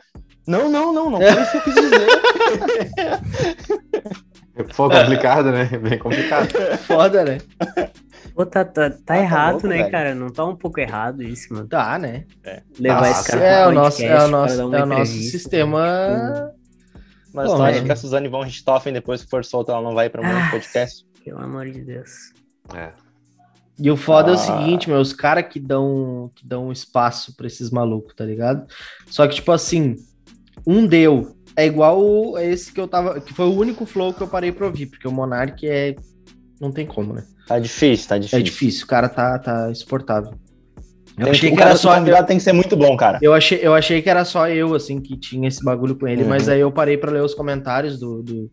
Não, 0.48 0.70
não, 0.70 0.94
não, 0.94 1.10
não 1.10 1.20
foi 1.22 1.42
isso 1.42 1.52
que 1.52 1.58
eu 1.58 1.62
quis 1.62 1.76
dizer. 1.76 2.08
Foi 4.74 4.90
complicado, 4.90 5.52
né? 5.52 5.66
Bem 5.66 6.00
complicado. 6.00 6.48
Foda, 6.88 7.24
né? 7.24 7.38
Pô, 8.34 8.46
tá, 8.46 8.64
tá, 8.66 8.90
tá 8.90 8.98
tá 9.06 9.18
errado, 9.18 9.54
louco, 9.54 9.68
né, 9.68 9.78
velho. 9.78 9.92
cara? 9.92 10.16
Não 10.16 10.30
tá 10.30 10.46
um 10.46 10.56
pouco 10.56 10.80
errado 10.80 11.22
isso, 11.22 11.54
mano. 11.54 11.68
Tá, 11.68 12.00
né? 12.00 12.26
Levar 12.80 13.02
Nossa, 13.08 13.12
esse 13.22 13.32
cara 13.32 13.44
é, 13.44 13.68
o 13.68 13.72
nosso, 13.72 14.04
é, 14.04 14.24
o 14.24 14.28
nosso, 14.28 14.62
é 14.76 14.84
o 14.84 14.86
nosso 14.86 15.12
sistema. 15.12 16.54
Mas 17.34 17.50
Pô, 17.52 17.56
tu 17.58 17.64
acha 17.64 17.84
que 17.84 17.92
a 17.92 17.96
Suzane 17.96 18.28
von 18.30 18.42
Richthofen, 18.44 18.94
depois 18.94 19.24
que 19.24 19.30
for 19.30 19.44
solta, 19.46 19.72
ela 19.74 19.82
não 19.82 19.94
vai 19.94 20.10
pra 20.10 20.24
muito 20.24 20.38
Ah. 20.38 20.50
podcast? 20.50 21.06
Pelo 21.24 21.40
amor 21.40 21.70
de 21.70 21.82
Deus. 21.82 22.10
É. 22.74 22.92
E 23.80 23.92
o 23.92 23.98
foda 23.98 24.30
é 24.32 24.34
o 24.34 24.36
Ah. 24.36 24.38
seguinte, 24.38 24.90
meu, 24.90 25.00
os 25.00 25.14
caras 25.14 25.46
que 25.48 25.60
dão, 25.60 26.32
que 26.34 26.48
dão 26.48 26.72
espaço 26.72 27.36
pra 27.36 27.46
esses 27.46 27.70
malucos, 27.70 28.16
tá 28.16 28.24
ligado? 28.26 28.66
Só 29.08 29.28
que, 29.28 29.36
tipo 29.36 29.52
assim, 29.52 29.96
um 30.68 30.86
deu. 30.86 31.36
É 31.56 31.66
igual 31.66 32.38
esse 32.38 32.72
que 32.72 32.80
eu 32.80 32.88
tava. 32.88 33.20
Que 33.20 33.34
foi 33.34 33.46
o 33.48 33.56
único 33.58 33.86
flow 33.86 34.14
que 34.14 34.22
eu 34.22 34.28
parei 34.28 34.52
pra 34.52 34.68
ouvir, 34.68 34.86
porque 34.88 35.08
o 35.08 35.12
Monark 35.12 35.68
é. 35.68 35.96
Não 36.62 36.72
tem 36.72 36.86
como, 36.86 37.14
né? 37.14 37.24
Tá 37.48 37.58
difícil, 37.58 38.08
tá 38.10 38.18
difícil. 38.18 38.40
É 38.40 38.42
difícil, 38.42 38.86
o 38.86 38.88
cara 38.88 39.08
tá, 39.10 39.40
tá 39.40 39.72
insuportável. 39.72 40.34
Eu 41.18 41.24
Tem- 41.24 41.32
achei 41.32 41.52
que 41.52 41.62
era 41.62 41.76
só. 41.76 41.96
convidado 41.96 42.28
tem 42.28 42.38
que 42.38 42.44
ser 42.44 42.54
muito 42.54 42.76
bom, 42.76 42.96
cara. 42.98 43.18
Eu 43.22 43.34
achei, 43.34 43.60
eu 43.62 43.74
achei 43.74 44.02
que 44.04 44.10
era 44.10 44.24
só 44.26 44.48
eu, 44.50 44.76
assim, 44.76 45.00
que 45.00 45.18
tinha 45.18 45.48
esse 45.48 45.64
bagulho 45.64 45.96
com 45.96 46.08
ele, 46.08 46.22
Uhum. 46.24 46.30
mas 46.30 46.48
aí 46.50 46.60
eu 46.60 46.72
parei 46.72 46.96
pra 46.98 47.10
ler 47.12 47.24
os 47.24 47.34
comentários 47.34 47.98
do, 48.00 48.22
do, 48.22 48.52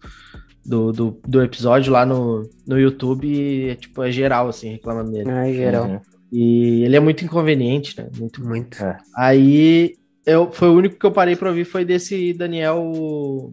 do, 0.65 0.93
do, 0.93 1.21
do 1.27 1.43
episódio 1.43 1.93
lá 1.93 2.07
no, 2.07 2.49
no 2.67 2.79
YouTube 2.79 3.27
e, 3.27 3.75
tipo, 3.77 4.03
é 4.03 4.11
geral, 4.11 4.49
assim, 4.49 4.71
reclamando 4.71 5.11
dele. 5.13 5.31
Ai, 5.31 5.53
geral. 5.53 5.87
Uhum. 5.87 6.01
E 6.33 6.85
ele 6.85 6.97
é 6.97 7.01
muito 7.01 7.23
inconveniente, 7.25 7.99
né? 8.01 8.09
Muito. 8.19 8.43
Muito. 8.43 8.83
É. 8.83 8.97
Aí, 9.15 9.95
eu, 10.27 10.51
foi 10.53 10.69
o 10.69 10.75
único 10.75 10.97
que 10.99 11.07
eu 11.07 11.13
parei 11.13 11.37
pra 11.37 11.49
ouvir, 11.49 11.65
foi 11.65 11.85
desse 11.85 12.33
Daniel... 12.33 13.51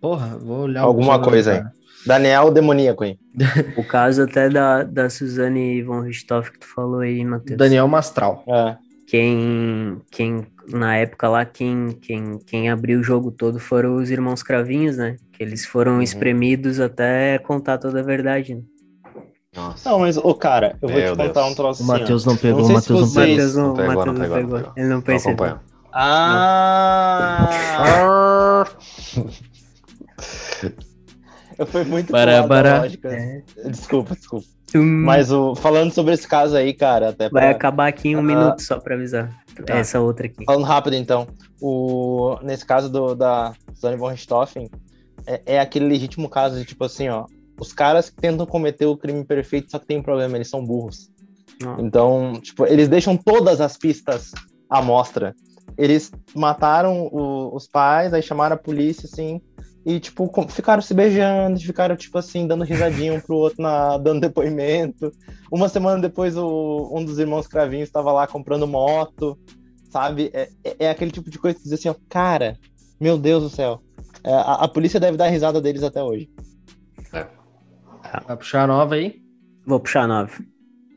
Porra, 0.00 0.38
vou 0.38 0.60
olhar 0.62 0.84
o 0.84 0.86
Alguma 0.86 1.20
coisa 1.20 1.52
aí. 1.52 1.62
Daniel 2.06 2.50
demoníaco, 2.52 3.04
hein? 3.04 3.18
O 3.76 3.84
caso 3.84 4.22
até 4.22 4.48
da, 4.48 4.84
da 4.84 5.10
Suzane 5.10 5.82
von 5.82 6.00
Richthofen 6.00 6.52
que 6.52 6.60
tu 6.60 6.66
falou 6.72 7.00
aí, 7.00 7.24
Matheus. 7.24 7.58
Daniel 7.58 7.88
Mastral. 7.88 8.44
É. 8.48 8.76
Quem, 9.08 10.00
quem, 10.10 10.46
na 10.68 10.96
época 10.96 11.28
lá, 11.28 11.44
quem, 11.44 11.88
quem, 12.00 12.38
quem 12.46 12.70
abriu 12.70 13.00
o 13.00 13.02
jogo 13.02 13.30
todo 13.32 13.58
foram 13.58 13.96
os 13.96 14.10
irmãos 14.10 14.42
Cravinhos, 14.42 14.96
né? 14.98 15.16
Que 15.32 15.42
eles 15.42 15.64
foram 15.66 15.94
Uhum. 15.96 16.02
espremidos 16.02 16.78
até 16.78 17.38
contar 17.38 17.78
toda 17.78 18.00
a 18.00 18.02
verdade. 18.02 18.54
Né? 18.54 18.60
Nossa. 19.56 19.90
Não, 19.90 19.98
mas, 20.00 20.16
ô, 20.18 20.34
cara, 20.34 20.76
eu 20.80 20.88
vou 20.88 20.98
Meu 20.98 21.12
te 21.14 21.16
contar 21.18 21.32
Deus. 21.40 21.50
um 21.50 21.54
troço 21.54 21.82
O 21.82 21.90
assim. 21.92 22.00
Matheus 22.00 22.24
não 22.26 22.36
pegou, 22.36 22.64
o 22.66 22.72
Matheus 22.72 23.00
não 23.00 23.06
vocês- 23.08 23.54
não, 23.56 23.66
não 23.68 23.74
pegou, 23.74 23.94
Matheus 23.94 24.06
não 24.06 24.12
não 24.12 24.20
pegou, 24.20 24.36
não 24.36 24.44
pegou. 24.46 24.58
pegou. 24.58 24.72
Ele 24.76 24.86
não 24.88 24.96
Não 24.96 25.02
percebeu. 25.02 25.58
Ah! 25.92 27.48
Eu 31.58 31.66
fui 31.66 31.84
muito 31.84 32.12
da 32.12 32.46
bará. 32.46 32.82
lógica. 32.82 33.08
É. 33.12 33.42
Desculpa, 33.68 34.14
desculpa. 34.14 34.46
Hum, 34.76 35.02
Mas 35.04 35.32
o, 35.32 35.54
falando 35.56 35.90
sobre 35.92 36.14
esse 36.14 36.28
caso 36.28 36.54
aí, 36.56 36.72
cara, 36.74 37.08
até 37.08 37.28
Vai 37.30 37.42
pra, 37.42 37.50
acabar 37.50 37.88
aqui 37.88 38.10
em 38.10 38.16
um 38.16 38.20
Ah. 38.20 38.22
minuto, 38.22 38.60
só 38.62 38.78
pra 38.78 38.94
avisar. 38.94 39.34
Tá. 39.66 39.74
Essa 39.76 39.98
outra 39.98 40.26
aqui. 40.26 40.44
Falando 40.44 40.64
rápido, 40.64 40.94
então. 40.94 41.26
O, 41.60 42.38
nesse 42.42 42.64
caso 42.64 42.88
do, 42.88 43.14
da 43.14 43.54
Suzane 43.74 43.96
von 43.96 44.08
Richthofen, 44.10 44.70
é, 45.26 45.42
é 45.46 45.58
aquele 45.60 45.86
legítimo 45.88 46.28
caso 46.28 46.56
de, 46.58 46.64
tipo 46.64 46.84
assim, 46.84 47.08
ó. 47.08 47.24
Os 47.58 47.72
caras 47.72 48.08
que 48.08 48.16
tentam 48.20 48.46
cometer 48.46 48.86
o 48.86 48.96
crime 48.96 49.24
perfeito, 49.24 49.68
só 49.70 49.80
que 49.80 49.86
tem 49.86 49.98
um 49.98 50.02
problema, 50.02 50.36
eles 50.36 50.48
são 50.48 50.64
burros. 50.64 51.10
Então, 51.80 52.34
tipo, 52.40 52.64
eles 52.66 52.86
deixam 52.88 53.16
todas 53.16 53.60
as 53.60 53.76
pistas 53.76 54.30
à 54.70 54.80
mostra. 54.80 55.34
Eles 55.78 56.10
mataram 56.34 57.06
o- 57.12 57.54
os 57.54 57.66
pais, 57.68 58.12
aí 58.12 58.20
chamaram 58.22 58.56
a 58.56 58.58
polícia, 58.58 59.06
assim, 59.10 59.40
e, 59.86 60.00
tipo, 60.00 60.28
ficaram 60.48 60.82
se 60.82 60.92
beijando, 60.92 61.58
ficaram, 61.60 61.96
tipo 61.96 62.18
assim, 62.18 62.46
dando 62.46 62.64
risadinha 62.64 63.14
um 63.14 63.20
pro 63.20 63.36
outro, 63.36 63.62
na, 63.62 63.96
dando 63.98 64.20
depoimento. 64.20 65.12
Uma 65.50 65.68
semana 65.68 66.02
depois, 66.02 66.36
o, 66.36 66.90
um 66.92 67.04
dos 67.04 67.18
irmãos 67.18 67.46
cravinhos 67.46 67.88
estava 67.88 68.10
lá 68.12 68.26
comprando 68.26 68.66
moto, 68.66 69.38
sabe? 69.90 70.30
É, 70.34 70.48
é- 70.64 70.76
é 70.86 70.90
aquele 70.90 71.10
tipo 71.12 71.30
de 71.30 71.38
coisa 71.38 71.56
que 71.56 71.62
diz 71.64 71.72
assim, 71.72 71.88
ó, 71.88 71.94
cara, 72.08 72.58
meu 73.00 73.16
Deus 73.16 73.44
do 73.44 73.48
céu. 73.48 73.80
É, 74.24 74.32
a, 74.34 74.54
a 74.64 74.68
polícia 74.68 74.98
deve 74.98 75.16
dar 75.16 75.28
risada 75.28 75.60
deles 75.60 75.82
até 75.84 76.02
hoje. 76.02 76.28
Vai 78.26 78.36
puxar 78.36 78.64
a 78.64 78.66
nova 78.66 78.96
aí? 78.96 79.22
Vou 79.64 79.80
puxar 79.80 80.06
nove. 80.08 80.46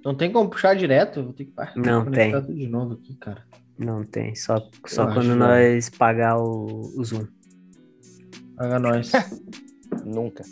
Não 0.04 0.16
tem 0.16 0.32
como 0.32 0.50
puxar 0.50 0.76
direto? 0.76 1.24
Vou 1.24 1.34
ter 1.34 1.46
que 1.46 1.54
Não 1.76 2.04
tem. 2.06 2.32
tudo 2.32 2.54
de 2.54 2.68
novo 2.68 2.94
aqui, 2.94 3.16
cara. 3.18 3.44
Não 3.84 4.04
tem, 4.04 4.36
só, 4.36 4.58
só 4.86 5.04
Eu 5.04 5.14
quando 5.14 5.32
acho, 5.32 5.36
nós 5.36 5.90
pagar 5.90 6.38
o, 6.38 6.92
o 6.96 7.04
Zoom. 7.04 7.26
Paga 8.56 8.78
nós. 8.78 9.12
Nunca. 10.06 10.44